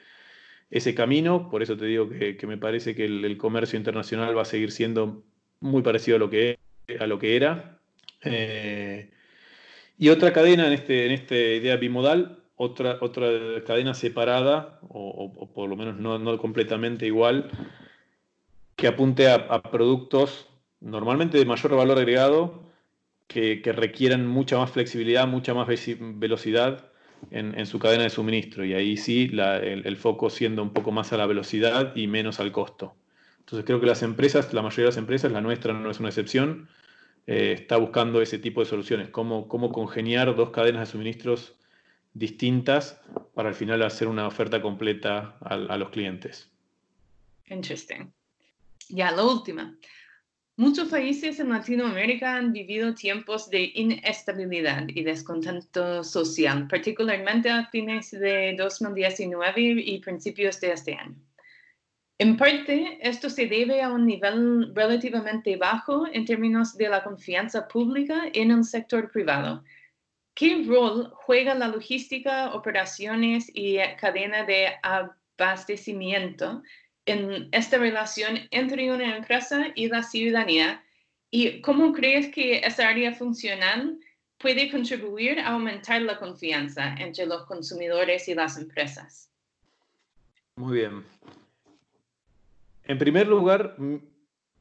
ese 0.71 0.95
camino, 0.95 1.49
por 1.49 1.61
eso 1.61 1.77
te 1.77 1.85
digo 1.85 2.09
que, 2.09 2.37
me 2.47 2.57
parece 2.57 2.95
que 2.95 3.05
el, 3.05 3.37
comercio 3.37 3.77
internacional 3.77 4.37
va 4.37 4.43
a 4.43 4.45
seguir 4.45 4.71
siendo 4.71 5.23
muy 5.59 5.81
parecido 5.81 6.17
a 6.17 6.19
lo 6.19 6.29
que, 6.29 6.57
a 6.99 7.07
lo 7.07 7.19
que 7.19 7.35
era, 7.35 7.79
eh, 8.23 9.11
y 9.97 10.09
otra 10.09 10.33
cadena 10.33 10.67
en, 10.67 10.73
este, 10.73 11.05
en 11.05 11.11
esta 11.11 11.35
idea 11.35 11.77
bimodal, 11.77 12.39
otra, 12.55 12.97
otra 13.01 13.27
cadena 13.65 13.93
separada, 13.93 14.79
o, 14.89 15.49
por 15.53 15.69
lo 15.69 15.75
menos 15.75 15.97
no, 15.97 16.37
completamente 16.37 17.05
igual, 17.05 17.49
que 18.75 18.87
apunte 18.87 19.29
a, 19.29 19.61
productos 19.63 20.47
normalmente 20.81 21.37
de 21.37 21.45
mayor 21.45 21.75
valor 21.75 21.97
agregado, 21.97 22.63
que, 23.27 23.61
requieran 23.65 24.27
mucha 24.27 24.57
más 24.57 24.71
flexibilidad, 24.71 25.27
mucha 25.27 25.53
más 25.53 25.67
velocidad 25.97 26.91
en, 27.31 27.65
su 27.65 27.79
cadena 27.79 28.03
de 28.03 28.09
suministro. 28.09 28.65
Y 28.65 28.73
ahí 28.73 28.97
sí, 28.97 29.29
el, 29.31 29.85
el, 29.85 29.97
foco 29.97 30.29
siendo 30.29 30.61
un 30.61 30.71
poco 30.71 30.91
más 30.91 31.13
a 31.13 31.17
la 31.17 31.25
velocidad 31.25 31.95
y 31.95 32.07
menos 32.07 32.39
al 32.39 32.51
costo. 32.51 32.95
Entonces 33.39 33.65
creo 33.65 33.79
que 33.79 33.85
las 33.85 34.03
empresas, 34.03 34.53
la 34.53 34.61
mayoría 34.61 34.85
de 34.85 34.89
las 34.89 34.97
empresas, 34.97 35.31
la 35.31 35.41
nuestra 35.41 35.73
no 35.73 35.89
es 35.89 35.99
una 35.99 36.09
excepción, 36.09 36.67
eh, 37.27 37.53
está 37.53 37.77
buscando 37.77 38.21
ese 38.21 38.37
tipo 38.37 38.59
de 38.61 38.67
soluciones, 38.67 39.09
cómo, 39.09 39.47
cómo 39.47 39.71
congeniar 39.71 40.35
dos 40.35 40.51
cadenas 40.51 40.87
de 40.87 40.91
suministros 40.91 41.55
distintas 42.13 43.01
para 43.33 43.49
al 43.49 43.55
final 43.55 43.83
hacer 43.83 44.07
una 44.07 44.27
oferta 44.27 44.61
completa 44.61 45.37
a, 45.41 45.77
los 45.77 45.89
clientes. 45.89 46.49
Interesting. 47.47 48.11
Ya, 48.89 49.11
la 49.11 49.23
última. 49.23 49.77
Muchos 50.55 50.87
países 50.87 51.39
en 51.39 51.49
Latinoamérica 51.49 52.35
han 52.35 52.53
vivido 52.53 52.95
tiempos 52.95 53.49
de 53.49 53.71
inestabilidad 53.75 54.87
y 54.87 55.03
descontento 55.03 56.03
social, 56.03 56.67
particularmente 56.69 57.49
a 57.49 57.65
fines 57.65 58.11
de 58.11 58.55
2019 58.57 59.61
y 59.61 59.99
principios 59.99 60.61
de 60.61 60.71
este 60.71 60.93
año. 60.93 61.15
En 62.17 62.37
parte, 62.37 62.97
esto 63.01 63.29
se 63.29 63.45
debe 63.47 63.81
a 63.81 63.89
un 63.89 64.05
nivel 64.05 64.73
relativamente 64.73 65.57
bajo 65.57 66.07
en 66.07 66.23
términos 66.23 66.77
de 66.77 66.87
la 66.87 67.03
confianza 67.03 67.67
pública 67.67 68.23
en 68.33 68.51
el 68.51 68.63
sector 68.63 69.11
privado. 69.11 69.63
¿Qué 70.33 70.63
rol 70.65 71.11
juega 71.13 71.55
la 71.55 71.67
logística, 71.67 72.53
operaciones 72.53 73.51
y 73.53 73.77
cadena 73.99 74.43
de 74.43 74.67
abastecimiento 74.81 76.63
en 77.05 77.49
esta 77.51 77.77
relación 77.77 78.39
entre 78.51 78.91
una 78.93 79.17
empresa 79.17 79.67
y 79.75 79.87
la 79.89 80.01
ciudadanía? 80.01 80.83
¿Y 81.31 81.59
cómo 81.61 81.91
crees 81.91 82.33
que 82.33 82.59
esa 82.59 82.87
área 82.87 83.13
funcional 83.13 83.99
puede 84.37 84.71
contribuir 84.71 85.39
a 85.39 85.49
aumentar 85.49 86.01
la 86.01 86.17
confianza 86.17 86.95
entre 86.97 87.25
los 87.25 87.45
consumidores 87.45 88.27
y 88.29 88.35
las 88.35 88.57
empresas? 88.57 89.29
Muy 90.55 90.77
bien. 90.79 91.03
En 92.87 92.97
primer 92.97 93.27
lugar, 93.27 93.77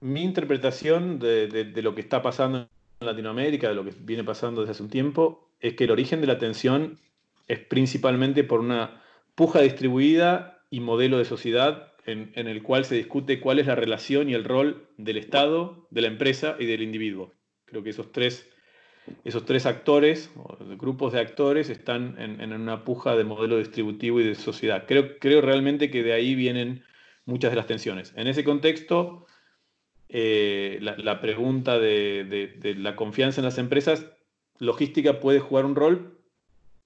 mi 0.01 0.23
interpretación 0.23 1.19
de, 1.19 1.73
lo 1.83 1.95
que 1.95 2.01
está 2.01 2.23
pasando 2.23 2.69
en 3.01 3.07
Latinoamérica, 3.07 3.69
de 3.69 3.75
lo 3.75 3.85
que 3.85 3.93
viene 4.01 4.25
pasando 4.25 4.63
desde 4.63 4.73
hace 4.73 4.83
un 4.83 4.91
tiempo, 4.91 5.51
es 5.61 5.75
que 5.75 5.85
el 5.85 5.91
origen 5.91 6.21
de 6.21 6.27
la 6.27 6.39
tensión 6.39 6.99
es 7.49 7.59
principalmente 7.59 8.45
por 8.45 8.61
una 8.61 9.03
puja 9.35 9.61
distribuida 9.61 10.63
y 10.71 10.81
modelo 10.81 11.19
de 11.19 11.25
sociedad 11.25 11.93
en, 12.07 12.33
el 12.35 12.63
cual 12.63 12.85
se 12.85 12.97
discute 12.97 13.41
cuál 13.41 13.59
es 13.59 13.67
la 13.67 13.75
relación 13.75 14.29
y 14.29 14.35
el 14.35 14.45
rol 14.45 14.89
del 14.99 15.17
Estado, 15.17 15.87
de 15.91 16.03
la 16.03 16.09
empresa 16.09 16.57
y 16.59 16.67
del 16.67 16.83
individuo. 16.83 17.33
Creo 17.65 17.83
que 17.83 17.91
esos 17.91 18.13
tres, 18.13 18.47
esos 19.25 19.45
tres 19.45 19.65
actores, 19.65 20.31
grupos 20.79 21.13
de 21.13 21.21
actores, 21.21 21.71
están 21.71 22.17
en, 22.19 22.53
una 22.53 22.85
puja 22.85 23.17
de 23.17 23.25
modelo 23.25 23.59
distributivo 23.59 24.21
y 24.21 24.25
de 24.25 24.35
sociedad. 24.35 24.85
Creo, 24.87 25.19
creo 25.19 25.41
realmente 25.41 25.91
que 25.91 26.03
de 26.03 26.13
ahí 26.13 26.35
vienen 26.35 26.85
muchas 27.27 27.51
de 27.51 27.57
las 27.57 27.67
tensiones. 27.67 28.13
En 28.17 28.27
ese 28.27 28.45
contexto, 28.45 29.27
eh, 30.09 30.79
la, 30.81 31.21
pregunta 31.21 31.79
de, 31.79 32.75
la 32.79 32.97
confianza 32.97 33.41
en 33.41 33.47
las 33.47 33.59
empresas, 33.59 34.07
logística 34.59 35.21
puede 35.21 35.41
jugar 35.41 35.65
un 35.65 35.75
rol, 35.75 36.21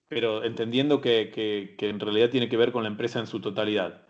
pero 0.08 0.44
entendiendo 0.44 1.00
que, 1.00 1.76
en 1.78 2.00
realidad 2.00 2.30
tiene 2.30 2.48
que 2.48 2.56
ver 2.56 2.72
con 2.72 2.84
la 2.84 2.88
empresa 2.88 3.18
en 3.18 3.26
su 3.26 3.40
totalidad. 3.40 4.06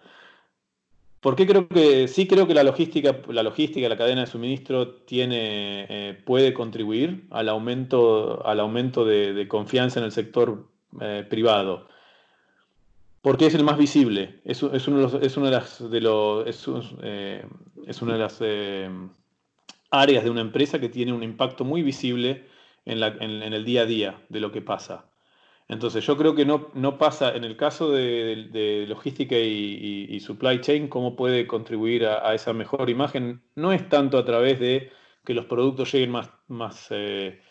¿Por 1.20 1.34
qué 1.34 1.48
creo 1.48 1.66
que 1.66 2.06
sí 2.06 2.28
creo 2.28 2.46
que 2.46 2.54
la 2.54 2.62
logística, 2.62 3.20
la 3.28 3.42
logística, 3.42 3.88
la 3.88 3.96
cadena 3.96 4.20
de 4.20 4.28
suministro 4.28 4.94
tiene, 5.02 5.86
eh, 5.88 6.14
puede 6.24 6.54
contribuir 6.54 7.26
al 7.30 7.48
aumento, 7.48 8.46
al 8.46 8.60
aumento 8.60 9.04
de, 9.04 9.48
confianza 9.48 9.98
en 9.98 10.06
el 10.06 10.12
sector 10.12 10.68
eh, 11.00 11.26
privado? 11.28 11.88
Porque 13.22 13.46
es 13.46 13.54
el 13.54 13.64
más 13.64 13.78
visible. 13.78 14.40
Es, 14.44 14.62
una 14.62 14.98
de 14.98 15.52
las, 18.18 18.42
áreas 19.90 20.24
de 20.24 20.30
una 20.30 20.40
empresa 20.40 20.78
que 20.78 20.88
tiene 20.88 21.12
un 21.12 21.22
impacto 21.22 21.64
muy 21.64 21.82
visible 21.82 22.46
en, 22.84 23.02
el 23.02 23.64
día 23.64 23.82
a 23.82 23.86
día 23.86 24.22
de 24.28 24.40
lo 24.40 24.52
que 24.52 24.62
pasa. 24.62 25.10
Entonces 25.68 26.06
yo 26.06 26.16
creo 26.16 26.34
que 26.34 26.46
no, 26.46 26.98
pasa, 26.98 27.36
en 27.36 27.44
el 27.44 27.56
caso 27.56 27.90
de, 27.90 28.86
logística 28.88 29.36
y, 29.36 30.18
supply 30.20 30.60
chain, 30.60 30.88
cómo 30.88 31.16
puede 31.16 31.46
contribuir 31.46 32.06
a, 32.06 32.34
esa 32.34 32.52
mejor 32.52 32.88
imagen, 32.88 33.42
no 33.54 33.72
es 33.72 33.88
tanto 33.88 34.16
a 34.18 34.24
través 34.24 34.60
de 34.60 34.90
que 35.24 35.34
los 35.34 35.44
productos 35.44 35.92
lleguen 35.92 36.12
más, 36.46 36.86
eh, 36.90 37.42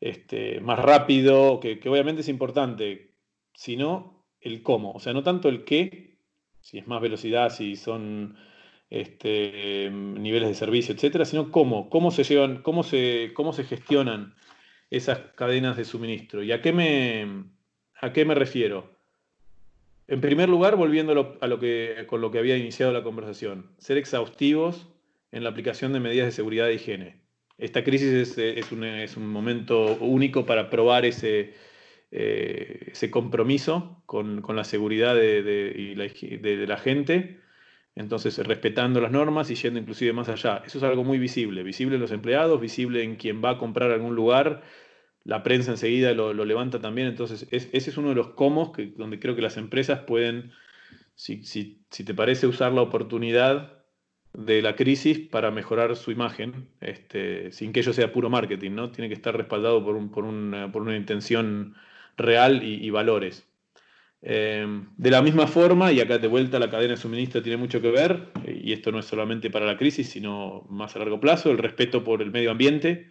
este, 0.00 0.60
rápido, 0.60 1.60
que 1.60 1.80
obviamente 1.86 2.22
es 2.22 2.28
importante, 2.28 3.12
sino 3.52 4.17
el 4.40 4.62
cómo, 4.62 4.92
o 4.92 5.00
sea, 5.00 5.12
no 5.12 5.22
tanto 5.22 5.48
el 5.48 5.64
qué, 5.64 6.18
si 6.60 6.78
es 6.78 6.86
más 6.86 7.00
velocidad, 7.00 7.50
si 7.50 7.76
son 7.76 8.36
este, 8.90 9.90
niveles 9.90 10.48
de 10.48 10.54
servicio, 10.54 10.94
etcétera, 10.94 11.24
sino 11.24 11.50
cómo, 11.50 11.90
cómo 11.90 12.10
se 12.10 12.24
llevan, 12.24 12.62
cómo 12.62 12.82
se, 12.82 13.32
cómo 13.34 13.52
se 13.52 13.64
gestionan 13.64 14.34
esas 14.90 15.18
cadenas 15.34 15.76
de 15.76 15.84
suministro. 15.84 16.42
¿Y 16.42 16.52
a 16.52 16.62
qué 16.62 16.72
me, 16.72 17.44
a 18.00 18.12
qué 18.12 18.24
me 18.24 18.34
refiero? 18.34 18.90
En 20.06 20.22
primer 20.22 20.48
lugar, 20.48 20.76
volviendo 20.76 21.36
a 21.40 21.46
lo 21.46 21.58
que, 21.58 22.04
con 22.06 22.22
lo 22.22 22.30
que 22.30 22.38
había 22.38 22.56
iniciado 22.56 22.92
la 22.92 23.02
conversación, 23.02 23.70
ser 23.76 23.98
exhaustivos 23.98 24.88
en 25.32 25.44
la 25.44 25.50
aplicación 25.50 25.92
de 25.92 26.00
medidas 26.00 26.26
de 26.26 26.32
seguridad 26.32 26.70
e 26.70 26.74
higiene. 26.74 27.20
Esta 27.58 27.84
crisis 27.84 28.38
es, 28.38 29.16
un, 29.16 29.26
momento 29.26 29.96
único 29.96 30.46
para 30.46 30.70
probar 30.70 31.04
ese, 31.04 31.54
eh, 32.10 32.88
ese 32.92 33.10
compromiso 33.10 34.02
con, 34.06 34.42
la 34.48 34.64
seguridad 34.64 35.14
de, 35.14 35.94
la, 36.66 36.76
gente, 36.78 37.40
entonces 37.94 38.38
respetando 38.38 39.00
las 39.00 39.12
normas 39.12 39.50
y 39.50 39.54
yendo 39.54 39.78
inclusive 39.80 40.12
más 40.12 40.28
allá. 40.28 40.62
Eso 40.66 40.78
es 40.78 40.84
algo 40.84 41.04
muy 41.04 41.18
visible, 41.18 41.62
visible 41.62 41.96
en 41.96 42.00
los 42.02 42.12
empleados, 42.12 42.60
visible 42.60 43.02
en 43.02 43.16
quien 43.16 43.42
va 43.42 43.50
a 43.50 43.58
comprar 43.58 43.90
algún 43.90 44.14
lugar, 44.14 44.62
la 45.24 45.42
prensa 45.42 45.72
enseguida 45.72 46.12
lo, 46.14 46.32
levanta 46.32 46.80
también, 46.80 47.08
entonces 47.08 47.46
ese 47.50 47.76
es 47.76 47.96
uno 47.98 48.10
de 48.10 48.14
los 48.14 48.28
comos 48.28 48.70
que, 48.70 48.86
donde 48.86 49.18
creo 49.18 49.36
que 49.36 49.42
las 49.42 49.56
empresas 49.58 50.00
pueden, 50.00 50.52
si, 51.14 51.42
si 51.44 52.04
te 52.04 52.14
parece, 52.14 52.46
usar 52.46 52.72
la 52.72 52.82
oportunidad 52.82 53.78
de 54.32 54.62
la 54.62 54.76
crisis 54.76 55.18
para 55.18 55.50
mejorar 55.50 55.96
su 55.96 56.10
imagen, 56.10 56.68
este, 56.80 57.50
sin 57.52 57.72
que 57.72 57.80
ello 57.80 57.92
sea 57.92 58.12
puro 58.12 58.30
marketing, 58.30 58.72
¿no? 58.72 58.90
Tiene 58.90 59.08
que 59.08 59.14
estar 59.14 59.36
respaldado 59.36 59.84
por, 59.84 59.96
un, 59.96 60.10
por, 60.10 60.24
una, 60.24 60.70
por 60.70 60.82
una, 60.82 60.96
intención 60.96 61.74
real 62.18 62.62
y, 62.62 62.90
valores. 62.90 63.46
Em, 64.20 64.88
de 64.96 65.10
la 65.10 65.22
misma 65.22 65.46
forma, 65.46 65.92
y 65.92 66.00
acá 66.00 66.18
de 66.18 66.28
vuelta 66.28 66.58
la 66.58 66.70
cadena 66.70 66.94
de 66.94 67.00
suministro 67.00 67.42
tiene 67.42 67.56
mucho 67.56 67.80
que 67.80 67.90
ver, 67.90 68.28
y 68.46 68.72
esto 68.72 68.92
no 68.92 68.98
es 68.98 69.06
solamente 69.06 69.48
para 69.50 69.64
la 69.64 69.76
crisis, 69.76 70.10
sino 70.10 70.66
más 70.68 70.96
a 70.96 70.98
largo 70.98 71.20
plazo, 71.20 71.50
el 71.50 71.58
respeto 71.58 72.04
por 72.04 72.20
el 72.20 72.30
medio 72.30 72.50
ambiente, 72.50 73.08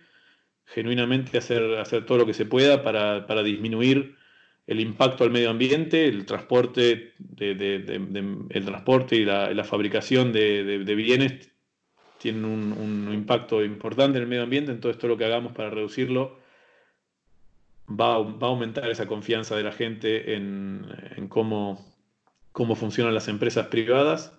genuinamente 0.66 1.38
hacer, 1.38 1.78
hacer 1.80 2.06
todo 2.06 2.20
lo 2.20 2.26
que 2.26 2.34
se 2.34 2.46
pueda 2.46 2.84
para, 2.84 3.26
para 3.26 3.42
disminuir 3.42 4.18
el 4.68 4.82
impacto 4.82 5.24
al 5.24 5.32
medio 5.32 5.50
ambiente, 5.50 6.06
el 6.08 6.26
transporte, 6.26 7.14
el 7.38 8.66
transporte 8.66 9.16
y 9.16 9.24
la, 9.24 9.64
fabricación 9.64 10.34
de, 10.34 10.94
bienes 10.96 11.50
tienen 12.20 12.44
un, 12.44 13.14
impacto 13.14 13.64
importante 13.64 14.18
en 14.18 14.24
el 14.24 14.30
medio 14.30 14.44
ambiente, 14.44 14.74
entonces 14.74 15.00
todo 15.00 15.10
lo 15.10 15.18
que 15.18 15.24
hagamos 15.24 15.54
para 15.54 15.70
reducirlo 15.70 16.40
va, 17.88 18.16
a 18.16 18.46
aumentar 18.48 18.90
esa 18.90 19.08
confianza 19.08 19.56
de 19.56 19.64
la 19.64 19.72
gente 19.72 20.36
en, 20.36 21.28
cómo, 21.30 21.86
cómo, 22.52 22.76
funcionan 22.76 23.14
las 23.14 23.28
empresas 23.28 23.68
privadas. 23.68 24.34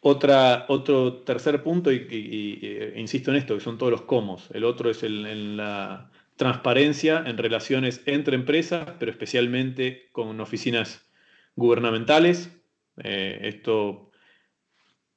Otro 0.00 1.22
tercer 1.24 1.62
punto, 1.62 1.92
y, 1.92 2.58
e 2.62 2.94
insisto 2.96 3.30
en 3.30 3.36
esto, 3.36 3.54
que 3.54 3.60
son 3.60 3.78
todos 3.78 3.92
los 3.92 4.02
cómo. 4.02 4.38
El 4.52 4.64
otro 4.64 4.90
es 4.90 5.02
en 5.02 5.56
la 5.56 6.10
transparencia 6.40 7.22
en 7.26 7.36
relaciones 7.36 8.00
entre 8.06 8.34
empresas, 8.34 8.94
pero 8.98 9.10
especialmente 9.10 10.08
con 10.10 10.40
oficinas 10.40 11.06
gubernamentales. 11.54 12.50
Eh, 12.96 13.40
esto 13.42 14.10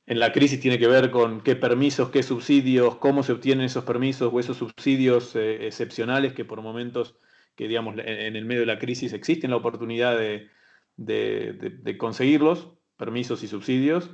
en 0.05 0.19
la 0.19 0.33
crisis 0.33 0.59
tiene 0.59 0.77
que 0.77 0.87
ver 0.87 1.11
con 1.11 1.39
qué 1.39 1.55
permisos, 1.55 2.09
qué 2.09 2.23
subsidios, 2.23 2.97
cómo 2.97 3.23
se 3.23 3.31
obtienen 3.31 3.65
esos 3.65 3.85
permisos 3.85 4.33
o 4.33 4.39
esos 4.41 4.57
subsidios 4.57 5.33
eh, 5.37 5.65
excepcionales 5.65 6.33
que 6.33 6.43
por 6.43 6.61
momentos, 6.61 7.15
que 7.55 7.67
digamos 7.67 7.95
en 7.97 8.35
el 8.35 8.45
medio 8.45 8.61
de 8.61 8.67
la 8.67 8.79
crisis 8.79 9.13
existen 9.13 9.51
la 9.51 9.57
oportunidad 9.57 10.17
de, 10.17 11.97
conseguirlos, 11.97 12.69
permisos 12.97 13.43
y 13.43 13.47
subsidios. 13.47 14.09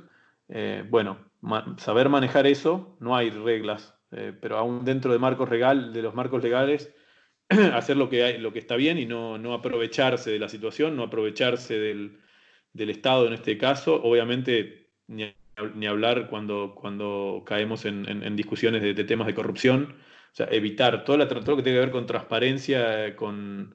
Eh, 0.48 0.84
bueno, 0.88 1.18
saber 1.78 2.08
manejar 2.08 2.46
eso, 2.46 2.96
no 3.00 3.16
hay 3.16 3.30
reglas, 3.30 3.94
pero 4.10 4.58
aún 4.58 4.84
dentro 4.84 5.12
de 5.12 5.18
marcos 5.18 5.48
legal, 5.50 5.92
de 5.92 6.02
los 6.02 6.14
marcos 6.14 6.42
legales, 6.42 6.92
hacer 7.74 7.96
lo 7.96 8.08
que, 8.08 8.22
hay, 8.22 8.38
lo 8.38 8.52
que 8.52 8.60
está 8.60 8.76
bien 8.76 8.98
y 8.98 9.06
no, 9.06 9.52
aprovecharse 9.52 10.30
de 10.30 10.38
la 10.38 10.48
situación, 10.48 10.96
no 10.96 11.04
aprovecharse 11.04 11.78
del, 11.78 12.20
Estado 12.72 13.26
en 13.26 13.32
este 13.32 13.58
caso. 13.58 14.00
Obviamente, 14.02 14.90
ni, 15.08 15.34
hablar 15.86 16.28
cuando, 16.28 16.74
cuando 16.76 17.42
caemos 17.44 17.84
en, 17.84 18.36
discusiones 18.36 18.82
de, 18.82 19.04
temas 19.04 19.26
de 19.26 19.34
corrupción. 19.34 19.96
O 20.32 20.34
sea, 20.34 20.48
evitar 20.50 21.04
todo, 21.04 21.16
lo 21.16 21.26
que 21.28 21.62
tiene 21.62 21.78
que 21.78 21.80
ver 21.86 21.90
con 21.90 22.06
transparencia, 22.06 23.16
con, 23.16 23.74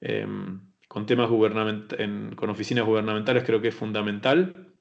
em, 0.00 0.60
con 0.88 1.06
temas 1.06 1.28
gubernamentales, 1.30 2.34
con 2.34 2.50
oficinas 2.50 2.84
gubernamentales, 2.84 3.44
creo 3.44 3.60
que 3.60 3.68
es 3.68 3.74
fundamental. 3.74 4.74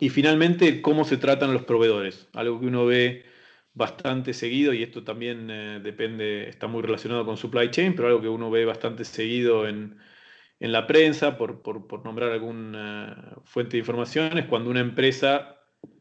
Y 0.00 0.10
finalmente, 0.10 0.82
cómo 0.82 1.04
se 1.04 1.16
tratan 1.16 1.52
los 1.54 1.64
proveedores. 1.64 2.28
Algo 2.34 2.60
que 2.60 2.66
uno 2.66 2.86
ve 2.86 3.24
bastante 3.76 4.32
seguido, 4.32 4.72
y 4.72 4.82
esto 4.82 5.04
también 5.04 5.50
eh, 5.50 5.80
depende, 5.82 6.48
está 6.48 6.66
muy 6.66 6.82
relacionado 6.82 7.26
con 7.26 7.36
supply 7.36 7.70
chain, 7.70 7.94
pero 7.94 8.08
algo 8.08 8.22
que 8.22 8.28
uno 8.28 8.50
ve 8.50 8.64
bastante 8.64 9.04
seguido 9.04 9.68
en, 9.68 9.98
la 10.60 10.86
prensa, 10.86 11.36
por, 11.36 11.62
nombrar 12.04 12.32
alguna 12.32 13.36
fuente 13.44 13.72
de 13.72 13.80
información, 13.80 14.38
es 14.38 14.46
cuando 14.46 14.70
una 14.70 14.80
empresa 14.80 15.55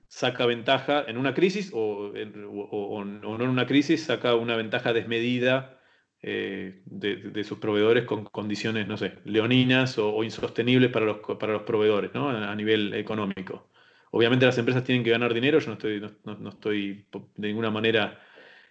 saca 0.08 0.46
ventaja 0.46 1.04
en 1.08 1.18
una 1.18 1.34
crisis 1.34 1.72
o, 1.74 2.12
no 2.14 3.36
en 3.36 3.50
una 3.50 3.68
crisis, 3.68 4.04
saca 4.04 4.36
una 4.36 4.56
ventaja 4.56 4.94
desmedida 4.94 5.80
eh, 6.22 6.82
de, 6.86 7.44
sus 7.44 7.60
proveedores 7.60 8.06
con 8.06 8.26
condiciones, 8.26 8.88
no 8.88 8.98
sé, 8.98 9.14
leoninas 9.26 9.98
o, 9.98 10.24
insostenibles 10.24 10.92
para 10.92 11.06
los, 11.06 11.18
para 11.40 11.54
los 11.54 11.64
proveedores 11.64 12.14
¿no? 12.14 12.30
a 12.30 12.56
nivel 12.56 12.94
económico. 12.94 13.68
Obviamente 14.12 14.46
las 14.46 14.58
empresas 14.58 14.84
tienen 14.84 15.04
que 15.04 15.10
ganar 15.10 15.34
dinero, 15.34 15.60
yo 15.60 15.68
no 15.68 15.74
estoy, 15.74 16.00
no, 16.24 16.50
estoy 16.50 17.06
de 17.36 17.48
ninguna 17.50 17.70
manera 17.70 18.22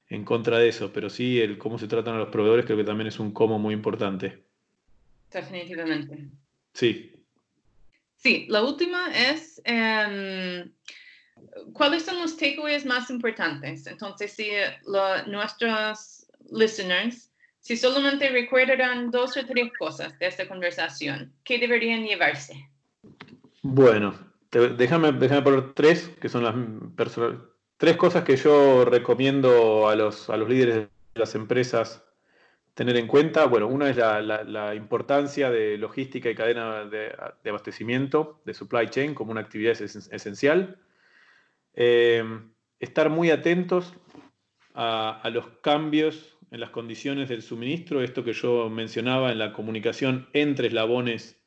en 0.09 0.25
contra 0.25 0.59
de 0.59 0.69
eso, 0.69 0.91
pero 0.93 1.11
sí 1.11 1.41
el 1.41 1.59
cómo 1.59 1.79
se 1.79 1.87
tratan 1.87 2.15
a 2.15 2.19
los 2.19 2.31
proveedores 2.31 2.65
creo 2.65 2.79
que 2.79 2.85
también 2.85 3.09
es 3.09 3.21
un 3.21 3.33
cómo 3.33 3.59
muy 3.59 3.75
importante. 3.75 4.43
Definitivamente. 5.31 6.31
Sí. 6.73 7.13
Sí, 8.17 8.47
la 8.49 8.63
última 8.63 9.13
es, 9.15 9.61
em, 9.65 10.73
¿cuáles 11.73 12.05
son 12.05 12.19
los 12.19 12.37
takeaways 12.37 12.85
más 12.85 13.11
importantes? 13.11 13.87
Entonces, 13.87 14.33
si 14.33 14.51
nuestros 15.27 16.27
listeners, 16.51 17.31
si 17.61 17.77
solamente 17.77 18.29
recuerdan 18.29 19.11
dos 19.11 19.37
o 19.37 19.47
tres 19.47 19.71
cosas 19.79 20.19
de 20.19 20.27
esta 20.27 20.47
conversación, 20.47 21.33
¿qué 21.45 21.59
deberían 21.59 22.05
llevarse? 22.05 22.69
Bueno, 23.63 24.15
déjame, 24.51 25.13
déjame 25.13 25.43
poner 25.43 25.75
tres, 25.75 26.11
que 26.21 26.29
son 26.29 26.45
las 26.45 26.55
tres 27.77 27.97
cosas 27.97 28.25
que 28.25 28.37
yo 28.37 28.85
recomiendo 28.85 29.89
a 29.89 29.97
los, 29.97 30.29
a 30.31 30.37
los 30.37 30.49
líderes 30.49 30.75
de 30.75 30.89
las 31.15 31.35
empresas 31.35 32.05
tener 32.75 32.97
en 32.97 33.07
cuenta. 33.07 33.47
Bueno, 33.47 33.69
una 33.69 33.89
es 33.89 33.97
la, 33.97 34.75
importancia 34.75 35.51
de 35.51 35.79
logística 35.79 36.29
y 36.29 36.35
cadena 36.35 36.85
de, 36.85 37.15
abastecimiento, 37.49 38.41
de 38.45 38.55
supply 38.55 38.89
chain, 38.89 39.15
como 39.15 39.33
una 39.33 39.41
actividad 39.41 39.81
esencial. 39.81 40.79
Eh, 41.75 42.25
estar 42.81 43.11
muy 43.11 43.31
atentos 43.31 43.95
a, 44.75 45.21
a, 45.21 45.31
los 45.31 45.47
cambios 45.63 46.37
en 46.51 46.61
las 46.61 46.71
condiciones 46.71 47.29
del 47.29 47.43
suministro, 47.43 48.03
esto 48.03 48.25
que 48.25 48.33
yo 48.33 48.71
mencionaba 48.71 49.33
en 49.33 49.39
la 49.39 49.53
comunicación 49.53 50.29
entre 50.33 50.69
eslabones 50.69 51.45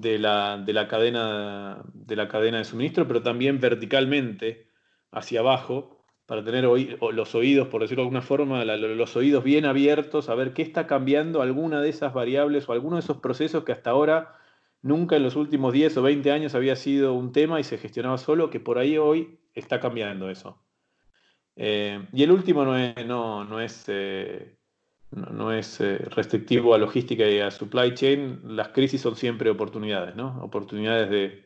de 0.00 0.18
la, 0.18 0.58
de 0.58 0.72
la, 0.72 0.88
cadena, 0.88 1.82
de 1.92 2.16
la 2.16 2.28
cadena 2.28 2.58
de 2.58 2.64
suministro, 2.64 3.06
pero 3.08 3.22
también 3.22 3.60
verticalmente 3.60 4.68
hacia 5.10 5.40
abajo, 5.40 6.04
para 6.26 6.44
tener 6.44 6.64
los 6.64 7.34
oídos, 7.34 7.68
por 7.68 7.80
decirlo 7.80 8.02
de 8.02 8.06
alguna 8.06 8.20
forma, 8.20 8.62
los 8.64 9.16
oídos 9.16 9.42
bien 9.42 9.64
abiertos, 9.64 10.28
a 10.28 10.34
ver 10.34 10.52
qué 10.52 10.60
está 10.60 10.86
cambiando 10.86 11.40
alguna 11.40 11.80
de 11.80 11.88
esas 11.88 12.12
variables 12.12 12.68
o 12.68 12.72
alguno 12.72 12.96
de 12.96 13.00
esos 13.00 13.16
procesos 13.16 13.64
que 13.64 13.72
hasta 13.72 13.90
ahora 13.90 14.34
nunca 14.82 15.16
en 15.16 15.22
los 15.22 15.36
últimos 15.36 15.72
10 15.72 15.96
o 15.98 16.02
20 16.02 16.30
años 16.30 16.54
había 16.54 16.76
sido 16.76 17.14
un 17.14 17.32
tema 17.32 17.60
y 17.60 17.64
se 17.64 17.78
gestionaba 17.78 18.18
solo, 18.18 18.50
que 18.50 18.60
por 18.60 18.78
ahí 18.78 18.98
hoy 18.98 19.38
está 19.54 19.80
cambiando 19.80 20.30
eso. 20.30 20.62
Eh, 21.56 22.06
y 22.12 22.22
el 22.22 22.30
último 22.30 22.64
no 22.64 22.76
es, 22.76 23.04
no, 23.04 23.44
no 23.44 23.60
es 23.60 23.84
eh, 23.88 24.56
no, 25.10 25.52
es 25.52 25.80
eh, 25.80 25.98
restrictivo 25.98 26.74
a 26.74 26.78
logística 26.78 27.28
y 27.28 27.40
a 27.40 27.50
supply 27.50 27.94
chain, 27.94 28.40
las 28.44 28.68
crisis 28.68 29.00
son 29.00 29.16
siempre 29.16 29.50
oportunidades, 29.50 30.14
¿no? 30.14 30.38
Oportunidades 30.42 31.10
de, 31.10 31.44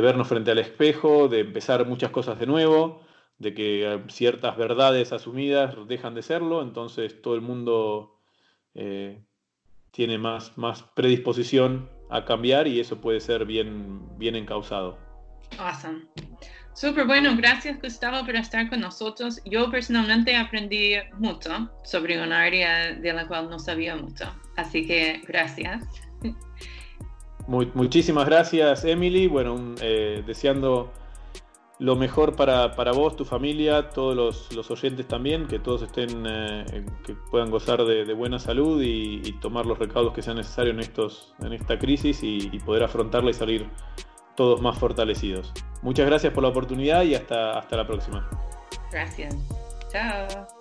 vernos 0.00 0.28
frente 0.28 0.50
al 0.50 0.58
espejo, 0.58 1.28
de 1.28 1.40
empezar 1.40 1.86
muchas 1.86 2.10
cosas 2.10 2.38
de 2.38 2.46
nuevo, 2.46 3.02
de 3.38 3.54
que 3.54 4.02
ciertas 4.08 4.56
verdades 4.56 5.12
asumidas 5.12 5.76
dejan 5.86 6.14
de 6.14 6.22
serlo, 6.22 6.62
entonces 6.62 7.20
todo 7.22 7.34
el 7.34 7.42
mundo 7.42 8.20
tiene 9.92 10.18
más, 10.18 10.58
más 10.58 10.82
predisposición 10.82 11.88
a 12.10 12.24
cambiar 12.24 12.66
y 12.66 12.80
eso 12.80 13.00
puede 13.00 13.20
ser 13.20 13.44
bien, 13.44 14.00
bien 14.18 14.36
encausado. 14.36 14.98
Awesome. 15.58 16.06
Súper 16.74 17.06
bueno, 17.06 17.36
gracias 17.36 17.80
Gustavo 17.80 18.26
por 18.26 18.34
estar 18.34 18.68
con 18.68 18.80
nosotros. 18.80 19.40
Yo 19.44 19.70
personalmente 19.70 20.34
aprendí 20.34 20.94
mucho 21.18 21.70
sobre 21.84 22.20
un 22.20 22.32
área 22.32 22.92
de 22.94 23.12
la 23.12 23.28
cual 23.28 23.48
no 23.48 23.60
sabía 23.60 23.94
mucho, 23.94 24.24
así 24.56 24.84
que 24.84 25.22
gracias. 25.28 25.84
muchísimas 27.46 28.26
gracias 28.26 28.84
Emily, 28.84 29.28
bueno, 29.28 29.76
eh, 29.80 30.24
deseando 30.26 30.92
lo 31.84 31.96
mejor 31.96 32.34
para, 32.34 32.92
vos, 32.92 33.14
tu 33.14 33.26
familia, 33.26 33.90
todos 33.90 34.50
los, 34.50 34.70
oyentes 34.70 35.06
también, 35.06 35.46
que 35.46 35.58
todos 35.58 35.82
estén, 35.82 36.24
eh, 36.26 36.86
que 37.04 37.14
puedan 37.30 37.50
gozar 37.50 37.84
de, 37.84 38.12
buena 38.14 38.38
salud 38.38 38.80
y, 38.82 39.32
tomar 39.40 39.66
los 39.66 39.78
recaudos 39.78 40.14
que 40.14 40.22
sean 40.22 40.36
necesarios 40.36 40.74
en, 40.74 40.80
estos, 40.80 41.34
en 41.40 41.52
esta 41.52 41.78
crisis 41.78 42.22
y, 42.22 42.48
y, 42.50 42.58
poder 42.60 42.84
afrontarla 42.84 43.30
y 43.30 43.34
salir 43.34 43.68
todos 44.34 44.62
más 44.62 44.78
fortalecidos. 44.78 45.52
Muchas 45.82 46.06
gracias 46.06 46.32
por 46.32 46.42
la 46.42 46.48
oportunidad 46.48 47.02
y 47.02 47.14
hasta, 47.14 47.58
hasta 47.58 47.76
la 47.76 47.86
próxima. 47.86 48.30
Gracias. 48.90 49.36
Chao. 49.92 50.53